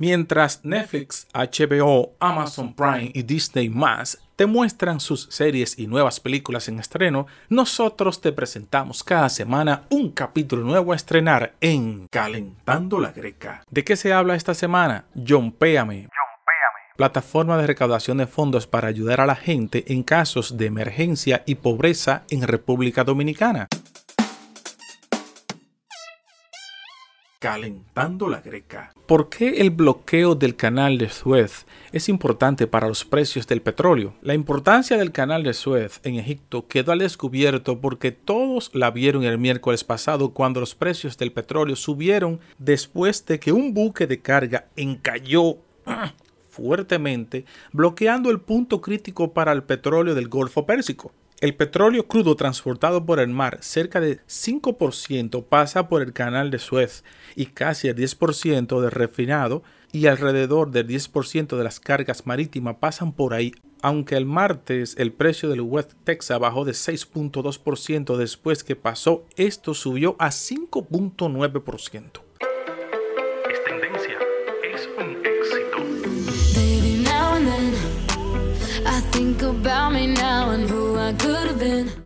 Mientras 0.00 0.64
Netflix, 0.64 1.26
HBO, 1.34 2.14
Amazon 2.20 2.72
Prime 2.72 3.10
y 3.12 3.22
Disney 3.22 3.70
te 4.34 4.46
muestran 4.46 4.98
sus 4.98 5.28
series 5.30 5.78
y 5.78 5.86
nuevas 5.88 6.20
películas 6.20 6.68
en 6.68 6.78
estreno, 6.78 7.26
nosotros 7.50 8.22
te 8.22 8.32
presentamos 8.32 9.04
cada 9.04 9.28
semana 9.28 9.82
un 9.90 10.12
capítulo 10.12 10.64
nuevo 10.64 10.94
a 10.94 10.96
estrenar 10.96 11.52
en 11.60 12.06
Calentando 12.10 12.98
la 12.98 13.12
Greca. 13.12 13.62
¿De 13.70 13.84
qué 13.84 13.94
se 13.94 14.14
habla 14.14 14.36
esta 14.36 14.54
semana? 14.54 15.04
John 15.28 15.52
Péame. 15.52 16.08
Plataforma 16.96 17.58
de 17.58 17.66
recaudación 17.66 18.16
de 18.16 18.26
fondos 18.26 18.66
para 18.66 18.88
ayudar 18.88 19.20
a 19.20 19.26
la 19.26 19.36
gente 19.36 19.92
en 19.92 20.02
casos 20.02 20.56
de 20.56 20.64
emergencia 20.64 21.42
y 21.44 21.56
pobreza 21.56 22.22
en 22.30 22.40
República 22.40 23.04
Dominicana. 23.04 23.68
Calentando 27.40 28.28
la 28.28 28.42
Greca. 28.42 28.92
¿Por 29.06 29.30
qué 29.30 29.62
el 29.62 29.70
bloqueo 29.70 30.34
del 30.34 30.56
canal 30.56 30.98
de 30.98 31.08
Suez 31.08 31.64
es 31.90 32.10
importante 32.10 32.66
para 32.66 32.86
los 32.86 33.06
precios 33.06 33.46
del 33.46 33.62
petróleo? 33.62 34.14
La 34.20 34.34
importancia 34.34 34.98
del 34.98 35.10
canal 35.10 35.42
de 35.42 35.54
Suez 35.54 36.00
en 36.02 36.16
Egipto 36.16 36.68
quedó 36.68 36.92
al 36.92 36.98
descubierto 36.98 37.80
porque 37.80 38.12
todos 38.12 38.70
la 38.74 38.90
vieron 38.90 39.24
el 39.24 39.38
miércoles 39.38 39.84
pasado 39.84 40.34
cuando 40.34 40.60
los 40.60 40.74
precios 40.74 41.16
del 41.16 41.32
petróleo 41.32 41.76
subieron 41.76 42.40
después 42.58 43.24
de 43.24 43.40
que 43.40 43.52
un 43.52 43.72
buque 43.72 44.06
de 44.06 44.20
carga 44.20 44.66
encalló 44.76 45.56
¡ah! 45.86 46.12
fuertemente, 46.50 47.46
bloqueando 47.72 48.30
el 48.30 48.40
punto 48.40 48.82
crítico 48.82 49.32
para 49.32 49.52
el 49.52 49.62
petróleo 49.62 50.14
del 50.14 50.28
Golfo 50.28 50.66
Pérsico. 50.66 51.14
El 51.40 51.54
petróleo 51.54 52.06
crudo 52.06 52.36
transportado 52.36 53.06
por 53.06 53.18
el 53.18 53.28
mar, 53.28 53.60
cerca 53.62 53.98
de 53.98 54.20
5% 54.26 55.42
pasa 55.46 55.88
por 55.88 56.02
el 56.02 56.12
canal 56.12 56.50
de 56.50 56.58
Suez 56.58 57.02
y 57.34 57.46
casi 57.46 57.88
el 57.88 57.96
10% 57.96 58.78
de 58.82 58.90
refinado 58.90 59.62
y 59.90 60.06
alrededor 60.06 60.70
del 60.70 60.86
10% 60.86 61.56
de 61.56 61.64
las 61.64 61.80
cargas 61.80 62.26
marítimas 62.26 62.76
pasan 62.78 63.12
por 63.12 63.32
ahí. 63.32 63.54
Aunque 63.80 64.16
el 64.16 64.26
martes 64.26 64.94
el 64.98 65.14
precio 65.14 65.48
del 65.48 65.62
West 65.62 65.92
Texas 66.04 66.38
bajó 66.38 66.66
de 66.66 66.72
6.2% 66.72 68.16
después 68.18 68.62
que 68.62 68.76
pasó, 68.76 69.24
esto 69.36 69.72
subió 69.72 70.16
a 70.18 70.28
5.9%. 70.28 72.20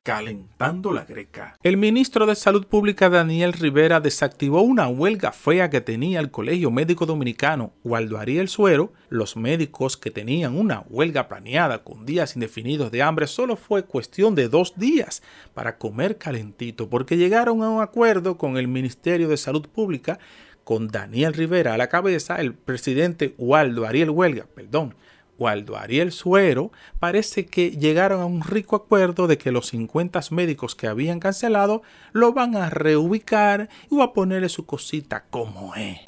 Calentando 0.03 0.91
la 0.91 1.05
greca. 1.05 1.57
El 1.63 1.77
ministro 1.77 2.27
de 2.27 2.35
Salud 2.35 2.67
Pública 2.67 3.09
Daniel 3.09 3.53
Rivera 3.53 4.01
desactivó 4.01 4.63
una 4.63 4.89
huelga 4.89 5.31
fea 5.31 5.71
que 5.71 5.81
tenía 5.81 6.19
el 6.19 6.33
Colegio 6.33 6.73
Médico 6.73 7.07
Dominicano 7.07 7.73
Waldo 7.85 8.19
Ariel 8.19 8.49
Suero. 8.49 8.93
Los 9.11 9.37
médicos 9.37 9.97
que 9.97 10.11
tenían 10.11 10.59
una 10.59 10.83
huelga 10.89 11.29
planeada 11.29 11.85
con 11.85 12.05
días 12.05 12.35
indefinidos 12.35 12.91
de 12.91 13.03
hambre 13.03 13.29
solo 13.29 13.55
fue 13.55 13.85
cuestión 13.85 14.35
de 14.35 14.49
dos 14.49 14.75
días 14.77 15.23
para 15.55 15.79
comer 15.79 16.19
calentito 16.19 16.91
porque 16.91 17.17
llegaron 17.17 17.63
a 17.63 17.71
un 17.71 17.81
acuerdo 17.81 18.37
con 18.39 18.57
el 18.57 18.67
Ministerio 18.67 19.29
de 19.29 19.37
Salud 19.37 19.69
Pública 19.69 20.19
con 20.65 20.89
Daniel 20.89 21.33
Rivera 21.33 21.75
a 21.75 21.79
la 21.79 21.89
cabeza, 21.89 22.41
el 22.41 22.55
presidente 22.55 23.37
Waldo 23.39 23.87
Ariel 23.87 24.11
Huelga, 24.11 24.47
perdón, 24.53 24.97
Waldo 25.39 25.77
Ariel 25.77 26.13
Suero, 26.13 26.73
parece 26.99 27.47
que 27.47 27.71
llegaron 27.73 28.21
a 28.21 28.27
un 28.27 28.43
rico 28.43 28.77
acuerdo 28.77 29.27
de 29.27 29.39
que 29.39 29.53
los 29.53 29.69
50 29.69 30.21
médicos 30.31 30.75
que 30.75 30.87
habían 30.87 31.21
cancelado 31.21 31.83
lo 32.13 32.33
van 32.33 32.57
a 32.57 32.71
reubicar 32.71 33.69
y 33.91 34.01
a 34.01 34.13
ponerle 34.13 34.49
su 34.49 34.67
cosita 34.67 35.25
como 35.31 35.75
es. 35.75 36.01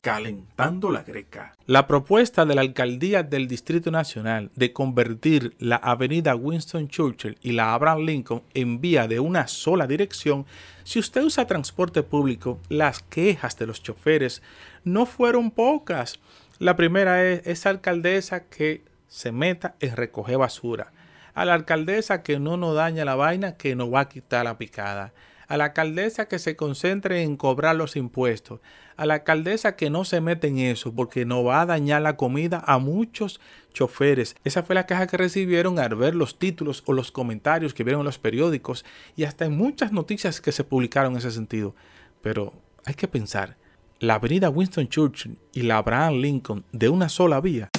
Calentando 0.00 0.90
la 0.90 1.02
Greca. 1.02 1.54
La 1.66 1.86
propuesta 1.86 2.46
de 2.46 2.54
la 2.54 2.62
alcaldía 2.62 3.22
del 3.22 3.46
Distrito 3.48 3.90
Nacional 3.90 4.50
de 4.56 4.72
convertir 4.72 5.54
la 5.58 5.76
avenida 5.76 6.34
Winston 6.34 6.88
Churchill 6.88 7.36
y 7.42 7.52
la 7.52 7.74
Abraham 7.74 8.06
Lincoln 8.06 8.42
en 8.54 8.80
vía 8.80 9.06
de 9.08 9.20
una 9.20 9.46
sola 9.46 9.86
dirección, 9.86 10.46
si 10.84 10.98
usted 10.98 11.22
usa 11.22 11.46
transporte 11.46 12.02
público, 12.02 12.58
las 12.70 13.02
quejas 13.02 13.58
de 13.58 13.66
los 13.66 13.82
choferes 13.82 14.42
no 14.84 15.04
fueron 15.04 15.50
pocas. 15.50 16.18
La 16.58 16.76
primera 16.76 17.22
es 17.22 17.46
esa 17.46 17.68
alcaldesa 17.68 18.44
que 18.44 18.82
se 19.06 19.32
meta 19.32 19.74
en 19.80 19.96
recoger 19.96 20.38
basura. 20.38 20.92
A 21.34 21.44
la 21.44 21.52
alcaldesa 21.52 22.22
que 22.22 22.38
no 22.38 22.56
nos 22.56 22.74
daña 22.74 23.04
la 23.04 23.16
vaina, 23.16 23.56
que 23.56 23.76
nos 23.76 23.92
va 23.92 24.00
a 24.00 24.08
quitar 24.08 24.44
la 24.44 24.56
picada 24.56 25.12
a 25.50 25.56
la 25.56 25.64
alcaldesa 25.64 26.28
que 26.28 26.38
se 26.38 26.54
concentre 26.54 27.24
en 27.24 27.36
cobrar 27.36 27.74
los 27.74 27.96
impuestos, 27.96 28.60
a 28.96 29.04
la 29.04 29.14
alcaldesa 29.14 29.74
que 29.74 29.90
no 29.90 30.04
se 30.04 30.20
mete 30.20 30.46
en 30.46 30.58
eso 30.58 30.94
porque 30.94 31.24
no 31.24 31.42
va 31.42 31.60
a 31.60 31.66
dañar 31.66 32.02
la 32.02 32.16
comida 32.16 32.62
a 32.64 32.78
muchos 32.78 33.40
choferes. 33.74 34.36
Esa 34.44 34.62
fue 34.62 34.76
la 34.76 34.86
caja 34.86 35.08
que 35.08 35.16
recibieron 35.16 35.80
al 35.80 35.96
ver 35.96 36.14
los 36.14 36.38
títulos 36.38 36.84
o 36.86 36.92
los 36.92 37.10
comentarios 37.10 37.74
que 37.74 37.82
vieron 37.82 38.02
en 38.02 38.06
los 38.06 38.20
periódicos 38.20 38.84
y 39.16 39.24
hasta 39.24 39.44
en 39.44 39.56
muchas 39.56 39.90
noticias 39.90 40.40
que 40.40 40.52
se 40.52 40.62
publicaron 40.62 41.14
en 41.14 41.18
ese 41.18 41.32
sentido. 41.32 41.74
Pero 42.22 42.52
hay 42.84 42.94
que 42.94 43.08
pensar, 43.08 43.56
la 43.98 44.14
avenida 44.14 44.50
Winston 44.50 44.86
Churchill 44.86 45.36
y 45.52 45.62
la 45.62 45.78
Abraham 45.78 46.14
Lincoln 46.20 46.64
de 46.70 46.90
una 46.90 47.08
sola 47.08 47.40
vía 47.40 47.70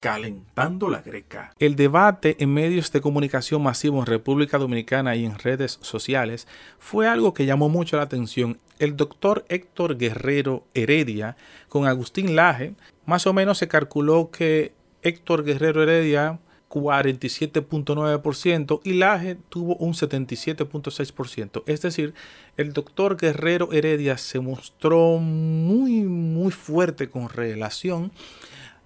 Calentando 0.00 0.88
la 0.88 1.02
Greca. 1.02 1.52
El 1.58 1.74
debate 1.74 2.36
en 2.38 2.54
medios 2.54 2.92
de 2.92 3.00
comunicación 3.00 3.60
masivo 3.62 3.98
en 3.98 4.06
República 4.06 4.56
Dominicana 4.56 5.16
y 5.16 5.24
en 5.24 5.36
redes 5.38 5.80
sociales 5.82 6.46
fue 6.78 7.08
algo 7.08 7.34
que 7.34 7.46
llamó 7.46 7.68
mucho 7.68 7.96
la 7.96 8.04
atención. 8.04 8.60
El 8.78 8.96
doctor 8.96 9.44
Héctor 9.48 9.98
Guerrero 9.98 10.62
Heredia 10.72 11.36
con 11.68 11.88
Agustín 11.88 12.36
Laje, 12.36 12.74
más 13.06 13.26
o 13.26 13.32
menos 13.32 13.58
se 13.58 13.66
calculó 13.66 14.30
que 14.30 14.72
Héctor 15.02 15.42
Guerrero 15.42 15.82
Heredia 15.82 16.38
47.9% 16.68 18.80
y 18.84 18.92
Laje 18.94 19.36
tuvo 19.48 19.74
un 19.76 19.94
77.6%. 19.94 21.62
Es 21.66 21.82
decir, 21.82 22.14
el 22.56 22.72
doctor 22.72 23.16
Guerrero 23.16 23.72
Heredia 23.72 24.16
se 24.18 24.38
mostró 24.38 25.18
muy, 25.18 26.02
muy 26.02 26.52
fuerte 26.52 27.08
con 27.08 27.28
relación 27.28 28.06
a 28.06 28.10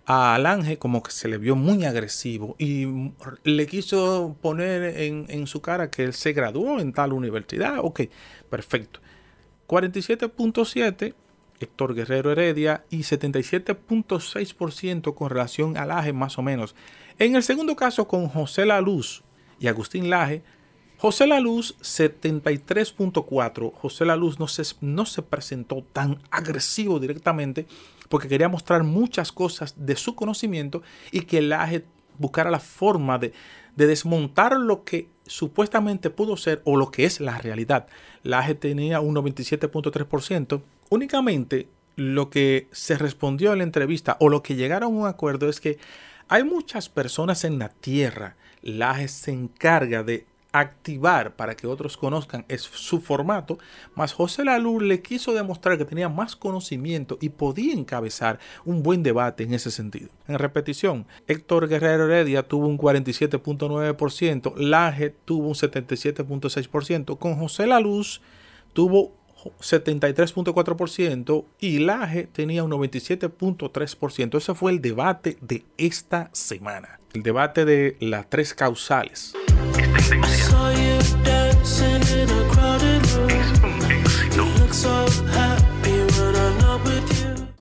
Alange 0.04 0.78
como 0.78 1.02
que 1.02 1.12
se 1.12 1.28
le 1.28 1.38
vio 1.38 1.54
muy 1.54 1.84
agresivo 1.84 2.56
y 2.58 3.12
le 3.44 3.66
quiso 3.66 4.36
poner 4.40 5.00
en, 5.00 5.46
su 5.46 5.62
cara 5.62 5.90
que 5.90 6.02
él 6.04 6.12
se 6.12 6.32
graduó 6.32 6.80
en 6.80 6.92
tal 6.92 7.12
universidad. 7.12 7.78
Ok, 7.80 8.02
perfecto. 8.50 9.00
47.7 9.68 11.14
Héctor 11.60 11.94
Guerrero 11.94 12.32
Heredia 12.32 12.84
y 12.90 12.98
77.6% 13.00 15.14
con 15.14 15.30
relación 15.30 15.76
a 15.76 15.86
Laje 15.86 16.12
más 16.12 16.36
o 16.38 16.42
menos. 16.42 16.74
En 17.18 17.36
el 17.36 17.44
segundo 17.44 17.76
caso 17.76 18.08
con 18.08 18.28
José 18.28 18.66
La 18.66 18.80
Luz 18.80 19.22
y 19.60 19.68
Agustín 19.68 20.10
Laje, 20.10 20.42
José 20.98 21.26
La 21.26 21.40
Luz 21.40 21.76
73.4. 21.80 23.72
José 23.72 24.04
La 24.04 24.16
Luz 24.16 24.38
no 24.38 24.48
se, 24.48 24.62
no 24.80 25.06
se 25.06 25.22
presentó 25.22 25.82
tan 25.92 26.20
agresivo 26.30 27.00
directamente 27.00 27.66
porque 28.12 28.28
quería 28.28 28.50
mostrar 28.50 28.84
muchas 28.84 29.32
cosas 29.32 29.74
de 29.78 29.96
su 29.96 30.14
conocimiento 30.14 30.82
y 31.12 31.22
que 31.22 31.38
el 31.38 31.50
AGE 31.50 31.86
buscara 32.18 32.50
la 32.50 32.60
forma 32.60 33.18
de, 33.18 33.32
desmontar 33.74 34.60
lo 34.60 34.84
que 34.84 35.08
supuestamente 35.26 36.10
pudo 36.10 36.36
ser 36.36 36.60
o 36.66 36.76
lo 36.76 36.90
que 36.90 37.06
es 37.06 37.20
la 37.20 37.38
realidad. 37.38 37.86
La 38.22 38.40
AGE 38.40 38.54
tenía 38.54 39.00
un 39.00 39.14
97.3%. 39.14 40.60
Únicamente 40.90 41.68
lo 41.96 42.28
que 42.28 42.68
se 42.70 42.98
respondió 42.98 43.52
en 43.52 43.58
la 43.60 43.64
entrevista 43.64 44.18
o 44.20 44.28
lo 44.28 44.42
que 44.42 44.56
llegaron 44.56 44.92
a 44.92 44.98
un 44.98 45.06
acuerdo 45.06 45.48
es 45.48 45.58
que 45.58 45.78
hay 46.28 46.44
muchas 46.44 46.90
personas 46.90 47.44
en 47.44 47.58
la 47.58 47.70
Tierra. 47.70 48.36
La 48.60 48.90
AGE 48.90 49.08
se 49.08 49.30
encarga 49.30 50.02
de 50.02 50.26
activar 50.52 51.34
para 51.34 51.56
que 51.56 51.66
otros 51.66 51.96
conozcan 51.96 52.44
es 52.48 52.62
su 52.62 53.00
formato, 53.00 53.58
más 53.94 54.12
José 54.12 54.44
Lalur 54.44 54.82
le 54.82 55.02
quiso 55.02 55.32
demostrar 55.32 55.78
que 55.78 55.84
tenía 55.84 56.08
más 56.08 56.36
conocimiento 56.36 57.18
y 57.20 57.30
podía 57.30 57.72
encabezar 57.72 58.38
un 58.64 58.82
buen 58.82 59.02
debate 59.02 59.44
en 59.44 59.54
ese 59.54 59.70
sentido. 59.70 60.10
En 60.28 60.38
repetición, 60.38 61.06
Héctor 61.26 61.68
Guerrero 61.68 62.04
Heredia 62.04 62.42
tuvo 62.42 62.66
un 62.66 62.78
47.9%, 62.78 64.54
Laje 64.56 65.10
tuvo 65.24 65.48
un 65.48 65.54
77.6%, 65.54 67.18
con 67.18 67.36
José 67.36 67.66
Laluz 67.66 68.20
tuvo 68.74 69.12
73.4% 69.60 71.44
y 71.58 71.78
Laje 71.78 72.26
tenía 72.26 72.64
un 72.64 72.70
97.3%. 72.70 74.38
Ese 74.38 74.54
fue 74.54 74.72
el 74.72 74.80
debate 74.80 75.36
de 75.40 75.64
esta 75.76 76.30
semana. 76.32 77.00
El 77.12 77.22
debate 77.22 77.64
de 77.64 77.96
las 78.00 78.28
tres 78.30 78.54
causales. 78.54 79.34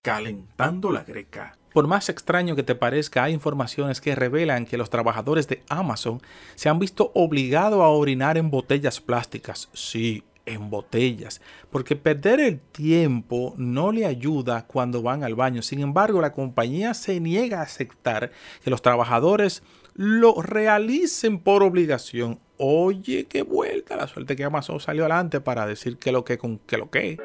Calentando 0.01 0.91
la 0.91 1.03
Greca. 1.03 1.57
Por 1.73 1.87
más 1.87 2.09
extraño 2.09 2.55
que 2.55 2.63
te 2.63 2.75
parezca, 2.75 3.23
hay 3.23 3.33
informaciones 3.33 4.01
que 4.01 4.15
revelan 4.15 4.65
que 4.65 4.77
los 4.77 4.89
trabajadores 4.89 5.47
de 5.47 5.63
Amazon 5.69 6.21
se 6.55 6.69
han 6.69 6.79
visto 6.79 7.11
obligados 7.13 7.81
a 7.81 7.87
orinar 7.87 8.37
en 8.37 8.49
botellas 8.49 8.99
plásticas. 8.99 9.69
Sí, 9.73 10.23
en 10.45 10.69
botellas, 10.69 11.39
porque 11.69 11.95
perder 11.95 12.39
el 12.39 12.59
tiempo 12.59 13.53
no 13.57 13.91
le 13.91 14.05
ayuda 14.05 14.65
cuando 14.65 15.01
van 15.01 15.23
al 15.23 15.35
baño. 15.35 15.61
Sin 15.61 15.79
embargo, 15.79 16.19
la 16.19 16.33
compañía 16.33 16.93
se 16.93 17.19
niega 17.19 17.59
a 17.59 17.63
aceptar 17.63 18.31
que 18.63 18.69
los 18.69 18.81
trabajadores 18.81 19.63
lo 19.93 20.41
realicen 20.41 21.39
por 21.39 21.63
obligación. 21.63 22.39
Oye, 22.57 23.25
qué 23.25 23.41
vuelta 23.41 23.95
la 23.95 24.07
suerte 24.07 24.35
que 24.35 24.43
Amazon 24.43 24.79
salió 24.79 25.03
adelante 25.03 25.41
para 25.41 25.65
decir 25.65 25.97
que 25.97 26.11
lo 26.11 26.23
que 26.23 26.37
con 26.37 26.59
que 26.59 26.77
lo 26.77 26.89
que. 26.89 27.17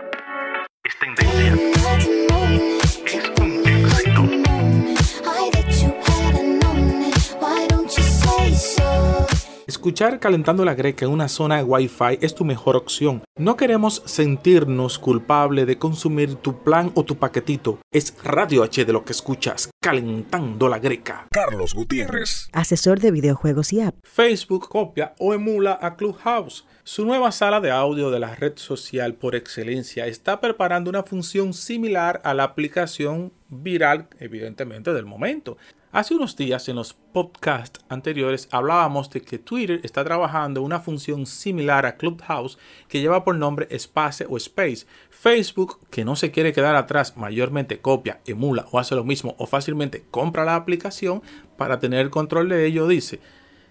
Escuchar 9.86 10.18
calentando 10.18 10.64
la 10.64 10.74
greca 10.74 11.04
en 11.04 11.12
una 11.12 11.28
zona 11.28 11.58
de 11.58 11.62
Wi-Fi 11.62 12.18
es 12.20 12.34
tu 12.34 12.44
mejor 12.44 12.74
opción. 12.74 13.22
No 13.38 13.56
queremos 13.56 14.02
sentirnos 14.04 14.98
culpable 14.98 15.64
de 15.64 15.78
consumir 15.78 16.34
tu 16.34 16.64
plan 16.64 16.90
o 16.96 17.04
tu 17.04 17.18
paquetito. 17.18 17.78
Es 17.92 18.12
Radio 18.24 18.64
H 18.64 18.84
de 18.84 18.92
lo 18.92 19.04
que 19.04 19.12
escuchas, 19.12 19.70
calentando 19.80 20.68
la 20.68 20.80
greca. 20.80 21.28
Carlos 21.30 21.72
Gutiérrez, 21.72 22.48
asesor 22.52 22.98
de 22.98 23.12
videojuegos 23.12 23.72
y 23.72 23.80
app. 23.80 23.94
Facebook 24.02 24.68
copia 24.68 25.14
o 25.20 25.34
emula 25.34 25.78
a 25.80 25.94
Clubhouse. 25.94 26.66
Su 26.82 27.06
nueva 27.06 27.30
sala 27.30 27.60
de 27.60 27.70
audio 27.70 28.10
de 28.10 28.18
la 28.18 28.34
red 28.34 28.54
social 28.56 29.14
por 29.14 29.36
excelencia 29.36 30.08
está 30.08 30.40
preparando 30.40 30.90
una 30.90 31.04
función 31.04 31.54
similar 31.54 32.20
a 32.24 32.34
la 32.34 32.42
aplicación 32.42 33.32
viral, 33.48 34.08
evidentemente, 34.18 34.92
del 34.92 35.06
momento. 35.06 35.56
Hace 35.96 36.12
unos 36.12 36.36
días 36.36 36.68
en 36.68 36.76
los 36.76 36.92
podcasts 36.92 37.80
anteriores 37.88 38.50
hablábamos 38.50 39.08
de 39.08 39.22
que 39.22 39.38
Twitter 39.38 39.80
está 39.82 40.04
trabajando 40.04 40.60
una 40.60 40.78
función 40.78 41.24
similar 41.24 41.86
a 41.86 41.96
Clubhouse 41.96 42.58
que 42.86 43.00
lleva 43.00 43.24
por 43.24 43.34
nombre 43.34 43.66
Space 43.70 44.26
o 44.28 44.36
Space. 44.36 44.84
Facebook, 45.08 45.80
que 45.88 46.04
no 46.04 46.14
se 46.14 46.30
quiere 46.30 46.52
quedar 46.52 46.76
atrás, 46.76 47.16
mayormente 47.16 47.80
copia, 47.80 48.20
emula 48.26 48.66
o 48.72 48.78
hace 48.78 48.94
lo 48.94 49.04
mismo 49.04 49.36
o 49.38 49.46
fácilmente 49.46 50.04
compra 50.10 50.44
la 50.44 50.56
aplicación 50.56 51.22
para 51.56 51.78
tener 51.78 52.10
control 52.10 52.50
de 52.50 52.66
ello, 52.66 52.86
dice 52.86 53.18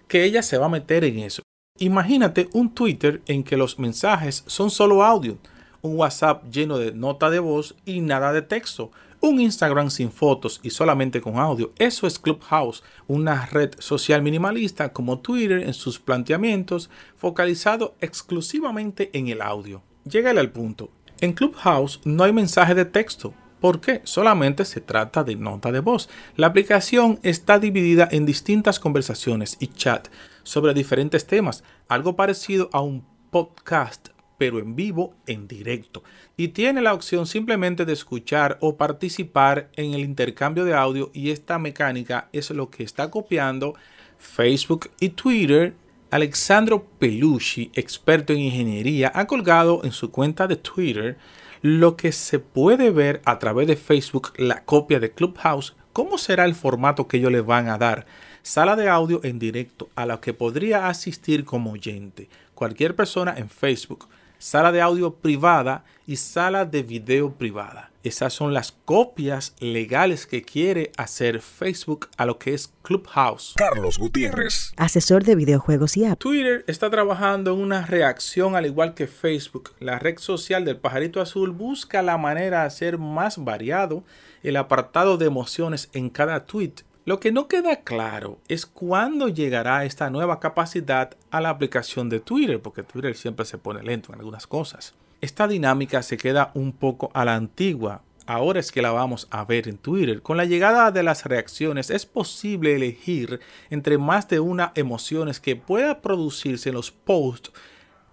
que 0.07 0.24
ella 0.24 0.42
se 0.42 0.57
va 0.57 0.66
a 0.66 0.69
meter 0.69 1.04
en 1.04 1.19
eso. 1.19 1.44
Imagínate 1.77 2.50
un 2.54 2.74
Twitter 2.74 3.22
en 3.27 3.44
que 3.44 3.56
los 3.56 3.77
mensajes 3.77 4.44
son 4.48 4.72
solo 4.72 5.04
audio, 5.04 5.38
un 5.83 5.95
WhatsApp 5.95 6.44
lleno 6.50 6.80
de 6.80 6.92
nota 6.92 7.30
de 7.30 7.38
voz 7.38 7.75
y 7.86 8.01
nada 8.01 8.33
de 8.33 8.42
texto 8.42 8.89
un 9.25 9.42
Instagram 9.42 9.89
sin 9.89 10.12
fotos 10.12 10.60
y 10.62 10.69
solamente 10.69 11.19
con 11.19 11.38
audio. 11.38 11.74
Eso 11.80 12.06
es 12.06 12.19
Clubhouse, 12.19 12.83
una 13.07 13.45
red 13.48 13.72
social 13.80 14.22
minimalista 14.22 14.94
como 14.94 15.19
Twitter 15.19 15.63
en 15.63 15.74
sus 15.74 16.00
planteamientos, 16.00 16.89
focalizado 17.16 17.95
exclusivamente 18.01 19.10
en 19.13 19.27
el 19.27 19.42
audio. 19.42 19.81
Llegale 20.07 20.39
al 20.39 20.51
punto. 20.51 20.92
En 21.22 21.33
Clubhouse 21.33 22.01
no 22.06 22.24
hay 22.24 22.33
mensaje 22.33 22.75
de 22.75 22.86
texto. 22.86 23.33
¿Por 23.60 23.81
qué? 23.81 24.01
Solamente 24.04 24.63
se 24.63 24.81
trata 24.81 25.24
de 25.24 25.36
nota 25.36 25.72
de 25.72 25.80
voz. 25.80 26.07
La 26.36 26.48
aplicación 26.48 27.19
está 27.24 27.57
dividida 27.57 28.07
en 28.12 28.25
distintas 28.25 28.80
conversaciones 28.80 29.57
y 29.60 29.68
chat 29.68 30.07
sobre 30.44 30.75
diferentes 30.75 31.25
temas, 31.25 31.63
algo 31.88 32.16
parecido 32.16 32.69
a 32.74 32.81
un 32.81 33.04
podcast 33.31 34.10
pero 34.37 34.59
en 34.59 34.75
vivo, 34.75 35.13
en 35.27 35.47
directo. 35.47 36.03
Y 36.37 36.49
tiene 36.49 36.81
la 36.81 36.93
opción 36.93 37.27
simplemente 37.27 37.85
de 37.85 37.93
escuchar 37.93 38.57
o 38.61 38.77
participar 38.77 39.69
en 39.75 39.93
el 39.93 40.01
intercambio 40.01 40.65
de 40.65 40.73
audio 40.73 41.11
y 41.13 41.31
esta 41.31 41.59
mecánica 41.59 42.29
es 42.33 42.49
lo 42.51 42.69
que 42.69 42.83
está 42.83 43.09
copiando 43.09 43.75
Facebook 44.17 44.91
y 44.99 45.09
Twitter. 45.09 45.75
Alexandro 46.11 46.85
Pelucci, 46.99 47.71
experto 47.73 48.31
en 48.31 48.39
ingeniería, 48.39 49.11
ha 49.15 49.27
colgado 49.27 49.81
en 49.83 49.91
su 49.91 50.11
cuenta 50.11 50.47
de 50.47 50.55
Twitter 50.55 51.17
lo 51.61 51.97
que 51.97 52.11
se 52.11 52.39
puede 52.39 52.91
ver 52.91 53.21
a 53.25 53.39
través 53.39 53.67
de 53.67 53.75
Facebook, 53.75 54.33
la 54.38 54.63
copia 54.63 54.99
de 54.99 55.11
Clubhouse, 55.11 55.75
cómo 55.93 56.17
será 56.17 56.45
el 56.45 56.53
formato 56.53 57.07
que 57.07 57.17
ellos 57.17 57.31
le 57.31 57.41
van 57.41 57.69
a 57.69 57.77
dar. 57.77 58.05
Sala 58.43 58.75
de 58.75 58.88
audio 58.88 59.19
en 59.23 59.39
directo 59.39 59.89
a 59.95 60.05
la 60.05 60.21
que 60.21 60.33
podría 60.33 60.88
asistir 60.88 61.43
como 61.43 61.71
oyente 61.71 62.29
cualquier 62.53 62.95
persona 62.95 63.33
en 63.38 63.49
Facebook 63.49 64.07
sala 64.45 64.71
de 64.71 64.80
audio 64.80 65.15
privada 65.15 65.83
y 66.06 66.18
sala 66.18 66.65
de 66.65 66.83
video 66.83 67.33
privada. 67.33 67.89
Esas 68.03 68.31
son 68.31 68.53
las 68.53 68.71
copias 68.71 69.56
legales 69.59 70.27
que 70.27 70.44
quiere 70.44 70.92
hacer 70.97 71.42
Facebook 71.42 72.09
a 72.15 72.27
lo 72.27 72.38
que 72.38 72.53
es 72.53 72.71
Clubhouse. 72.83 73.56
Carlos 73.56 73.97
Gutiérrez, 73.97 74.71
asesor 74.77 75.24
de 75.24 75.33
videojuegos 75.33 75.97
y 75.97 76.06
app. 76.06 76.19
Twitter 76.19 76.63
está 76.68 76.92
trabajando 76.92 77.53
en 77.53 77.59
una 77.59 77.88
reacción 77.88 78.56
al 78.56 78.68
igual 78.68 78.94
que 78.94 79.07
Facebook. 79.07 79.71
La 79.80 79.97
red 79.97 80.19
social 80.19 80.63
del 80.63 80.77
pajarito 80.77 81.21
azul 81.21 81.50
busca 81.50 82.03
la 82.03 82.19
manera 82.19 82.59
de 82.59 82.68
hacer 82.68 83.00
más 83.00 83.44
variado 83.44 84.03
el 84.44 84.57
apartado 84.57 85.18
de 85.18 85.25
emociones 85.25 85.89
en 85.94 86.12
cada 86.12 86.45
tweet 86.45 86.74
lo 87.05 87.19
que 87.19 87.31
no 87.31 87.47
queda 87.47 87.81
claro 87.81 88.39
es 88.47 88.65
cuándo 88.65 89.27
llegará 89.27 89.85
esta 89.85 90.09
nueva 90.09 90.39
capacidad 90.39 91.15
a 91.29 91.39
la 91.39 91.49
aplicación 91.51 92.09
de 92.09 92.19
Twitter, 92.19 92.59
porque 92.59 92.81
Twitter 92.81 93.15
siempre 93.15 93.45
se 93.45 93.59
pone 93.59 93.83
lento 93.83 94.11
en 94.11 94.19
algunas 94.19 94.47
cosas. 94.47 94.95
Esta 95.21 95.47
dinámica 95.47 96.01
se 96.01 96.17
queda 96.17 96.49
un 96.55 96.73
poco 96.73 97.11
a 97.13 97.23
la 97.23 97.35
antigua. 97.35 98.01
Ahora 98.25 98.59
es 98.59 98.71
que 98.71 98.81
la 98.81 98.89
vamos 98.89 99.27
a 99.29 99.45
ver 99.45 99.67
en 99.67 99.77
Twitter. 99.77 100.23
Con 100.23 100.35
la 100.35 100.45
llegada 100.45 100.89
de 100.89 101.03
las 101.03 101.25
reacciones 101.25 101.91
es 101.91 102.07
posible 102.07 102.75
elegir 102.75 103.39
entre 103.69 103.99
más 103.99 104.27
de 104.27 104.39
una 104.39 104.71
emociones 104.73 105.39
que 105.39 105.55
pueda 105.55 106.01
producirse 106.01 106.69
en 106.69 106.75
los 106.75 106.91
posts 106.91 107.51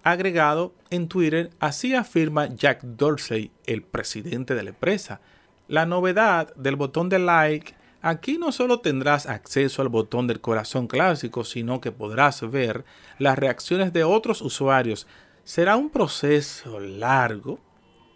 agregado 0.03 0.75
en 0.91 1.07
Twitter, 1.07 1.49
así 1.59 1.95
afirma 1.95 2.47
Jack 2.53 2.83
Dorsey, 2.83 3.51
el 3.65 3.81
presidente 3.81 4.53
de 4.53 4.63
la 4.63 4.69
empresa. 4.69 5.19
La 5.67 5.87
novedad 5.87 6.53
del 6.55 6.75
botón 6.75 7.09
de 7.09 7.19
like 7.19 7.73
Aquí 8.05 8.37
no 8.37 8.51
solo 8.51 8.81
tendrás 8.81 9.27
acceso 9.27 9.81
al 9.81 9.87
botón 9.87 10.27
del 10.27 10.41
corazón 10.41 10.87
clásico, 10.87 11.45
sino 11.45 11.79
que 11.79 11.93
podrás 11.93 12.41
ver 12.51 12.83
las 13.17 13.39
reacciones 13.39 13.93
de 13.93 14.03
otros 14.03 14.41
usuarios. 14.41 15.07
Será 15.45 15.77
un 15.77 15.89
proceso 15.89 16.81
largo, 16.81 17.61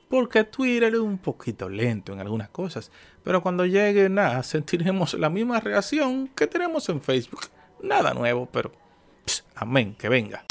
porque 0.09 0.43
Twitter 0.43 0.93
es 0.93 0.99
un 0.99 1.17
poquito 1.17 1.69
lento 1.69 2.11
en 2.11 2.19
algunas 2.19 2.49
cosas, 2.49 2.91
pero 3.23 3.41
cuando 3.41 3.65
llegue 3.65 4.09
nada, 4.09 4.43
sentiremos 4.43 5.13
la 5.13 5.29
misma 5.29 5.61
reacción 5.61 6.27
que 6.35 6.47
tenemos 6.47 6.89
en 6.89 7.01
Facebook. 7.01 7.43
Nada 7.81 8.13
nuevo, 8.13 8.45
pero 8.51 8.73
amén, 9.55 9.95
que 9.97 10.09
venga. 10.09 10.43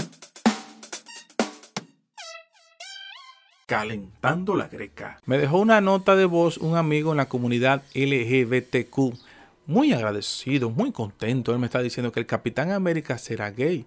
Calentando 3.67 4.55
la 4.55 4.69
greca. 4.69 5.21
Me 5.27 5.39
dejó 5.39 5.59
una 5.59 5.81
nota 5.81 6.15
de 6.15 6.25
voz 6.25 6.57
un 6.57 6.77
amigo 6.77 7.11
en 7.11 7.17
la 7.17 7.29
comunidad 7.29 7.83
LGBTQ. 7.95 9.15
Muy 9.67 9.93
agradecido, 9.93 10.71
muy 10.71 10.93
contento. 10.93 11.53
Él 11.53 11.59
me 11.59 11.67
está 11.67 11.83
diciendo 11.83 12.13
que 12.13 12.21
el 12.21 12.27
Capitán 12.27 12.71
América 12.71 13.19
será 13.19 13.51
gay. 13.51 13.85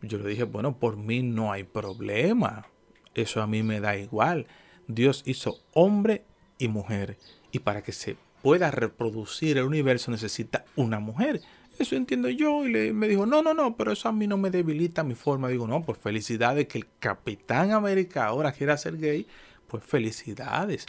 Yo 0.00 0.18
le 0.18 0.28
dije, 0.30 0.44
bueno, 0.44 0.76
por 0.76 0.96
mí 0.96 1.22
no 1.22 1.52
hay 1.52 1.64
problema. 1.64 2.66
Eso 3.14 3.42
a 3.42 3.46
mí 3.46 3.62
me 3.62 3.80
da 3.80 3.96
igual. 3.96 4.46
Dios 4.86 5.22
hizo 5.26 5.58
hombre 5.74 6.24
y 6.56 6.68
mujer. 6.68 7.18
Y 7.52 7.58
para 7.58 7.82
que 7.82 7.92
se 7.92 8.16
pueda 8.42 8.70
reproducir 8.70 9.58
el 9.58 9.64
universo 9.64 10.10
necesita 10.10 10.64
una 10.74 11.00
mujer. 11.00 11.42
Eso 11.78 11.94
entiendo 11.96 12.28
yo. 12.28 12.66
Y 12.66 12.72
le, 12.72 12.92
me 12.92 13.08
dijo, 13.08 13.26
no, 13.26 13.42
no, 13.42 13.54
no, 13.54 13.76
pero 13.76 13.92
eso 13.92 14.08
a 14.08 14.12
mí 14.12 14.26
no 14.26 14.36
me 14.36 14.50
debilita 14.50 15.04
mi 15.04 15.14
forma. 15.14 15.48
Digo, 15.48 15.66
no, 15.66 15.84
pues 15.84 15.98
felicidades 15.98 16.66
que 16.66 16.78
el 16.78 16.86
Capitán 16.98 17.72
América 17.72 18.26
ahora 18.26 18.52
quiera 18.52 18.76
ser 18.76 18.98
gay. 18.98 19.26
Pues 19.68 19.84
felicidades. 19.84 20.86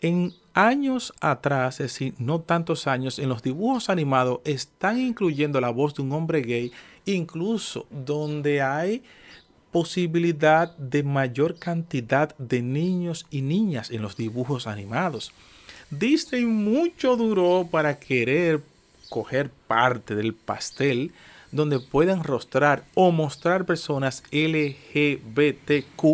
En 0.00 0.34
años 0.52 1.12
atrás, 1.20 1.80
es 1.80 1.92
decir, 1.92 2.14
no 2.18 2.40
tantos 2.40 2.86
años, 2.86 3.18
en 3.18 3.28
los 3.28 3.42
dibujos 3.42 3.88
animados 3.88 4.40
están 4.44 5.00
incluyendo 5.00 5.60
la 5.60 5.70
voz 5.70 5.94
de 5.94 6.02
un 6.02 6.12
hombre 6.12 6.42
gay, 6.42 6.72
incluso 7.06 7.86
donde 7.90 8.62
hay 8.62 9.02
posibilidad 9.72 10.76
de 10.76 11.02
mayor 11.02 11.58
cantidad 11.58 12.34
de 12.38 12.62
niños 12.62 13.26
y 13.30 13.42
niñas 13.42 13.90
en 13.90 14.02
los 14.02 14.16
dibujos 14.16 14.66
animados. 14.66 15.32
Disney 15.90 16.44
mucho 16.44 17.16
duró 17.16 17.68
para 17.70 17.98
querer 17.98 18.62
coger 19.08 19.50
parte 19.50 20.14
del 20.14 20.34
pastel 20.34 21.12
donde 21.52 21.80
pueden 21.80 22.22
rostrar 22.22 22.84
o 22.94 23.12
mostrar 23.12 23.64
personas 23.66 24.22
LGBTQ 24.30 26.04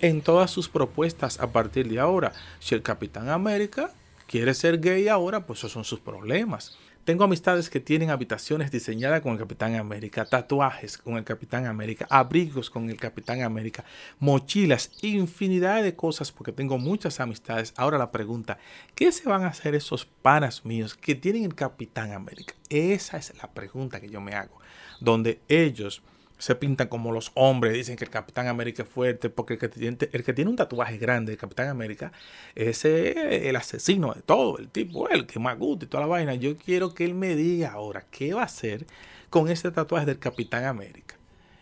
en 0.00 0.22
todas 0.22 0.50
sus 0.50 0.68
propuestas 0.68 1.40
a 1.40 1.52
partir 1.52 1.88
de 1.88 2.00
ahora. 2.00 2.32
Si 2.60 2.74
el 2.74 2.82
Capitán 2.82 3.28
América 3.28 3.92
quiere 4.26 4.54
ser 4.54 4.80
gay 4.80 5.08
ahora, 5.08 5.46
pues 5.46 5.60
esos 5.60 5.72
son 5.72 5.84
sus 5.84 6.00
problemas. 6.00 6.76
Tengo 7.04 7.24
amistades 7.24 7.70
que 7.70 7.80
tienen 7.80 8.10
habitaciones 8.10 8.70
diseñadas 8.70 9.22
con 9.22 9.32
el 9.32 9.38
Capitán 9.38 9.74
América, 9.76 10.26
tatuajes 10.26 10.98
con 10.98 11.16
el 11.16 11.24
Capitán 11.24 11.64
América, 11.64 12.06
abrigos 12.10 12.68
con 12.68 12.90
el 12.90 12.98
Capitán 12.98 13.42
América, 13.42 13.84
mochilas, 14.18 14.90
infinidad 15.00 15.82
de 15.82 15.96
cosas 15.96 16.30
porque 16.30 16.52
tengo 16.52 16.76
muchas 16.76 17.18
amistades. 17.20 17.72
Ahora 17.76 17.96
la 17.96 18.12
pregunta, 18.12 18.58
¿qué 18.94 19.10
se 19.10 19.28
van 19.28 19.44
a 19.44 19.48
hacer 19.48 19.74
esos 19.74 20.04
panas 20.04 20.66
míos 20.66 20.94
que 20.94 21.14
tienen 21.14 21.44
el 21.44 21.54
Capitán 21.54 22.12
América? 22.12 22.54
Esa 22.68 23.16
es 23.16 23.32
la 23.40 23.50
pregunta 23.50 24.00
que 24.00 24.10
yo 24.10 24.20
me 24.20 24.34
hago, 24.34 24.58
donde 25.00 25.40
ellos 25.48 26.02
se 26.38 26.54
pintan 26.54 26.88
como 26.88 27.12
los 27.12 27.32
hombres, 27.34 27.74
dicen 27.74 27.96
que 27.96 28.04
el 28.04 28.10
Capitán 28.10 28.46
América 28.46 28.84
es 28.84 28.88
fuerte, 28.88 29.28
porque 29.28 29.54
el 29.54 29.58
que 29.60 29.68
tiene, 29.68 29.98
el 30.12 30.24
que 30.24 30.32
tiene 30.32 30.50
un 30.50 30.56
tatuaje 30.56 30.96
grande 30.96 31.32
del 31.32 31.38
Capitán 31.38 31.68
América, 31.68 32.12
ese 32.54 33.10
es 33.10 33.46
el 33.46 33.56
asesino 33.56 34.14
de 34.14 34.22
todo, 34.22 34.58
el 34.58 34.68
tipo, 34.68 35.08
el 35.08 35.26
que 35.26 35.40
más 35.40 35.58
gusta 35.58 35.84
y 35.84 35.88
toda 35.88 36.02
la 36.02 36.06
vaina. 36.06 36.34
Yo 36.34 36.56
quiero 36.56 36.94
que 36.94 37.04
él 37.04 37.14
me 37.14 37.34
diga 37.34 37.72
ahora 37.72 38.04
qué 38.10 38.34
va 38.34 38.42
a 38.42 38.46
hacer 38.46 38.86
con 39.30 39.50
ese 39.50 39.70
tatuaje 39.70 40.06
del 40.06 40.18
Capitán 40.18 40.64
América. 40.64 41.16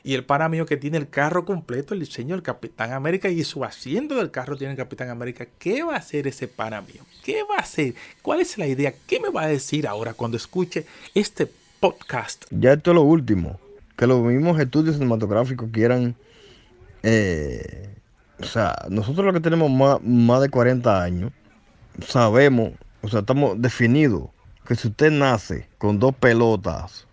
Y 0.04 0.14
el 0.14 0.24
para 0.24 0.48
mío 0.48 0.66
que 0.66 0.76
tiene 0.76 0.98
el 0.98 1.08
carro 1.08 1.44
completo, 1.44 1.92
el 1.92 1.98
diseño 1.98 2.36
del 2.36 2.42
Capitán 2.42 2.92
América 2.92 3.28
y 3.28 3.42
su 3.42 3.64
asiento 3.64 4.14
del 4.14 4.30
carro 4.30 4.56
tiene 4.56 4.72
el 4.72 4.76
Capitán 4.76 5.08
América. 5.10 5.48
¿Qué 5.58 5.82
va 5.82 5.94
a 5.94 5.98
hacer 5.98 6.28
ese 6.28 6.46
para 6.46 6.80
mío? 6.80 7.02
¿Qué 7.24 7.42
va 7.42 7.56
a 7.56 7.62
hacer? 7.62 7.94
¿Cuál 8.22 8.40
es 8.40 8.56
la 8.56 8.68
idea? 8.68 8.94
¿Qué 9.08 9.18
me 9.18 9.30
va 9.30 9.42
a 9.42 9.48
decir 9.48 9.88
ahora 9.88 10.14
cuando 10.14 10.36
escuche 10.36 10.86
este 11.12 11.50
podcast? 11.80 12.44
Ya 12.50 12.74
esto 12.74 12.92
es 12.92 12.94
lo 12.94 13.02
último 13.02 13.58
que 13.96 14.06
los 14.06 14.22
mismos 14.22 14.60
estudios 14.60 14.96
cinematográficos 14.96 15.70
quieran, 15.72 16.14
eh, 17.02 17.94
o 18.38 18.44
sea, 18.44 18.76
nosotros 18.90 19.24
los 19.24 19.34
que 19.34 19.40
tenemos 19.40 19.70
más, 19.70 20.02
más 20.02 20.40
de 20.42 20.50
40 20.50 21.02
años, 21.02 21.32
sabemos, 22.06 22.72
o 23.02 23.08
sea, 23.08 23.20
estamos 23.20 23.60
definidos 23.60 24.28
que 24.66 24.74
si 24.74 24.88
usted 24.88 25.10
nace 25.10 25.68
con 25.78 25.98
dos 25.98 26.14
pelotas, 26.14 27.06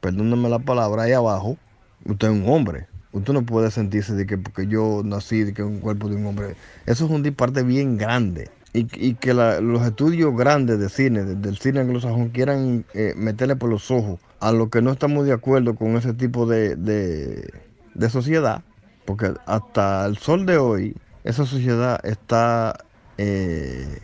perdónenme 0.00 0.48
la 0.48 0.58
palabra, 0.58 1.04
ahí 1.04 1.12
abajo, 1.12 1.56
usted 2.04 2.28
es 2.28 2.34
un 2.34 2.48
hombre. 2.48 2.86
Usted 3.12 3.32
no 3.32 3.42
puede 3.42 3.72
sentirse 3.72 4.14
de 4.14 4.24
que 4.24 4.38
porque 4.38 4.68
yo 4.68 5.02
nací 5.04 5.42
de 5.42 5.52
que 5.52 5.64
un 5.64 5.80
cuerpo 5.80 6.08
de 6.08 6.14
un 6.14 6.26
hombre. 6.26 6.54
Eso 6.86 7.06
es 7.06 7.10
un 7.10 7.24
disparte 7.24 7.64
bien 7.64 7.98
grande. 7.98 8.50
Y, 8.72 8.86
y 8.94 9.14
que 9.14 9.34
la, 9.34 9.60
los 9.60 9.84
estudios 9.84 10.36
grandes 10.36 10.78
de 10.78 10.88
cine, 10.88 11.24
del 11.24 11.58
cine 11.58 11.80
anglosajón, 11.80 12.28
quieran 12.28 12.84
eh, 12.94 13.14
meterle 13.16 13.56
por 13.56 13.68
los 13.68 13.90
ojos 13.90 14.20
a 14.38 14.52
lo 14.52 14.70
que 14.70 14.80
no 14.80 14.92
estamos 14.92 15.26
de 15.26 15.32
acuerdo 15.32 15.74
con 15.74 15.96
ese 15.96 16.12
tipo 16.14 16.46
de, 16.46 16.76
de, 16.76 17.52
de 17.94 18.10
sociedad, 18.10 18.62
porque 19.04 19.34
hasta 19.46 20.06
el 20.06 20.16
sol 20.18 20.46
de 20.46 20.56
hoy, 20.58 20.96
esa 21.24 21.44
sociedad 21.46 21.98
está, 22.04 22.84
eh, 23.18 23.98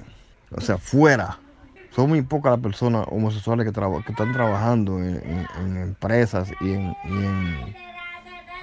o 0.50 0.60
sea, 0.60 0.78
fuera. 0.78 1.38
Son 1.94 2.08
muy 2.10 2.20
pocas 2.22 2.50
las 2.52 2.60
personas 2.60 3.06
homosexuales 3.10 3.64
que, 3.64 3.72
traba- 3.72 4.04
que 4.04 4.12
están 4.12 4.32
trabajando 4.32 4.98
en, 4.98 5.46
empresas 5.76 6.50
y 6.60 6.72
en- 6.72 6.94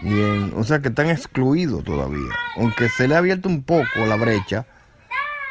y 0.04 0.20
en- 0.22 0.54
o 0.56 0.64
sea, 0.64 0.80
que 0.82 0.90
están 0.90 1.10
excluidos 1.10 1.84
todavía. 1.84 2.30
Aunque 2.58 2.90
se 2.90 3.08
le 3.08 3.16
ha 3.16 3.20
abierto 3.20 3.48
un 3.50 3.64
poco 3.64 4.06
la 4.08 4.18
brecha, 4.18 4.66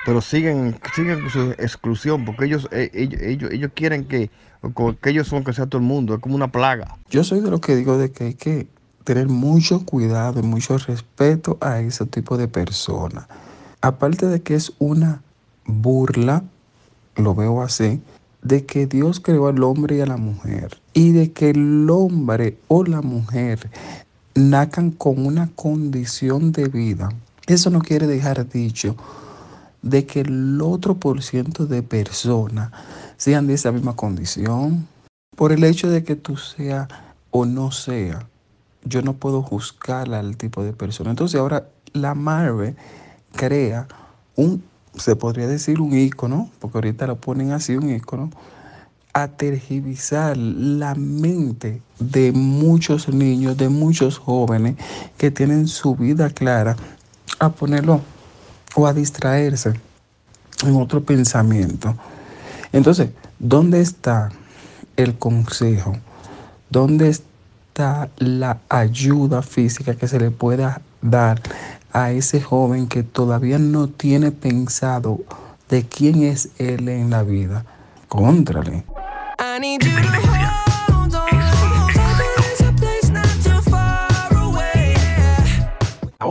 pero 0.05 0.21
siguen, 0.21 0.79
siguen 0.95 1.29
su 1.31 1.53
exclusión, 1.53 2.25
porque 2.25 2.47
ellos, 2.47 2.69
eh, 2.73 2.91
ellos, 2.93 3.21
ellos, 3.21 3.51
ellos 3.53 3.71
quieren 3.75 4.05
que, 4.05 4.31
que 5.01 5.11
ellos 5.11 5.29
son 5.29 5.45
que 5.45 5.53
sea 5.53 5.67
todo 5.67 5.81
el 5.81 5.87
mundo, 5.87 6.15
es 6.15 6.21
como 6.21 6.35
una 6.35 6.51
plaga. 6.51 6.97
Yo 7.11 7.25
soy 7.25 7.41
de 7.41 7.51
los 7.51 7.61
que 7.61 7.77
digo 7.77 7.99
de 7.99 8.11
que 8.11 8.25
hay 8.25 8.35
que 8.35 8.67
tener 9.05 9.29
mucho 9.29 9.85
cuidado 9.85 10.41
y 10.41 10.43
mucho 10.43 10.79
respeto 10.79 11.59
a 11.61 11.81
ese 11.81 12.07
tipo 12.07 12.37
de 12.37 12.49
personas. 12.49 13.27
Aparte 13.81 14.27
de 14.27 14.43
que 14.43 14.55
es 14.55 14.73
una 14.79 15.23
burla, 15.67 16.45
lo 17.17 17.35
veo 17.35 17.63
así, 17.63 18.01
de 18.43 18.65
que 18.65 18.87
Dios 18.87 19.21
creó 19.21 19.49
al 19.49 19.63
hombre 19.63 19.97
y 19.97 20.01
a 20.01 20.07
la 20.07 20.17
mujer 20.17 20.81
y 20.95 21.13
de 21.13 21.33
que 21.33 21.51
el 21.51 21.89
hombre 21.91 22.59
o 22.69 22.85
la 22.85 23.03
mujer 23.03 23.71
nacan 24.35 24.91
con 24.91 25.25
una 25.27 25.49
condición 25.55 26.53
de 26.53 26.69
vida. 26.69 27.11
Eso 27.47 27.71
no 27.71 27.81
quiere 27.81 28.07
dejar 28.07 28.49
dicho 28.49 28.97
de 29.83 30.07
que 30.07 30.21
el 30.21 30.61
otro 30.63 30.95
por 30.95 31.23
ciento 31.23 31.67
de 31.67 31.83
personas 31.83 32.71
sean 33.17 33.47
de 33.47 33.55
esa 33.55 33.73
misma 33.73 33.95
condición. 33.95 34.87
Por 35.37 35.53
el 35.53 35.65
hecho 35.65 35.91
de 35.91 36.05
que 36.05 36.17
tú 36.17 36.37
sea 36.37 36.89
o 37.31 37.45
no 37.47 37.73
sea, 37.73 38.27
yo 38.85 39.03
no 39.03 39.15
puedo 39.15 39.43
juzgar 39.43 40.13
al 40.15 40.37
tipo 40.37 40.63
de 40.63 40.73
persona. 40.73 41.11
Entonces 41.11 41.39
ahora 41.41 41.69
la 41.93 42.15
Marvel 42.15 42.77
crea 43.35 43.87
un, 44.37 44.63
se 44.97 45.17
podría 45.17 45.47
decir 45.47 45.81
un 45.81 45.97
ícono, 45.97 46.51
porque 46.61 46.79
ahorita 46.79 47.07
lo 47.07 47.17
ponen 47.17 47.53
así, 47.53 47.77
un 47.77 47.91
ícono, 47.91 48.31
a 49.15 49.29
tergiversar 49.29 50.37
la 50.37 50.95
mente 50.95 51.83
de 51.99 52.33
muchos 52.33 53.09
niños, 53.09 53.57
de 53.57 53.69
muchos 53.69 54.19
jóvenes 54.19 54.77
que 55.19 55.31
tienen 55.31 55.69
su 55.69 55.97
vida 55.97 56.31
clara, 56.31 56.77
a 57.39 57.51
ponerlo 57.51 58.01
o 58.75 58.87
a 58.87 58.93
distraerse 58.93 59.73
en 60.65 60.77
otro 60.77 61.03
pensamiento. 61.05 61.95
Entonces, 62.73 63.11
¿dónde 63.39 63.81
está 63.81 64.31
el 64.97 65.19
consejo? 65.19 65.95
¿Dónde 66.71 67.09
está 67.09 68.09
la 68.17 68.59
ayuda 68.69 69.43
física 69.43 69.95
que 69.95 70.09
se 70.09 70.19
le 70.19 70.31
pueda 70.31 70.81
dar 71.01 71.41
a 71.93 72.13
ese 72.13 72.41
joven 72.41 72.87
que 72.89 73.03
todavía 73.03 73.59
no 73.59 73.89
tiene 73.89 74.33
pensado 74.33 75.21
de 75.69 75.87
quién 75.87 76.23
es 76.23 76.49
él 76.59 76.89
en 76.89 77.11
la 77.11 77.23
vida? 77.23 77.65
Contrale. 78.09 78.85
I 79.39 80.42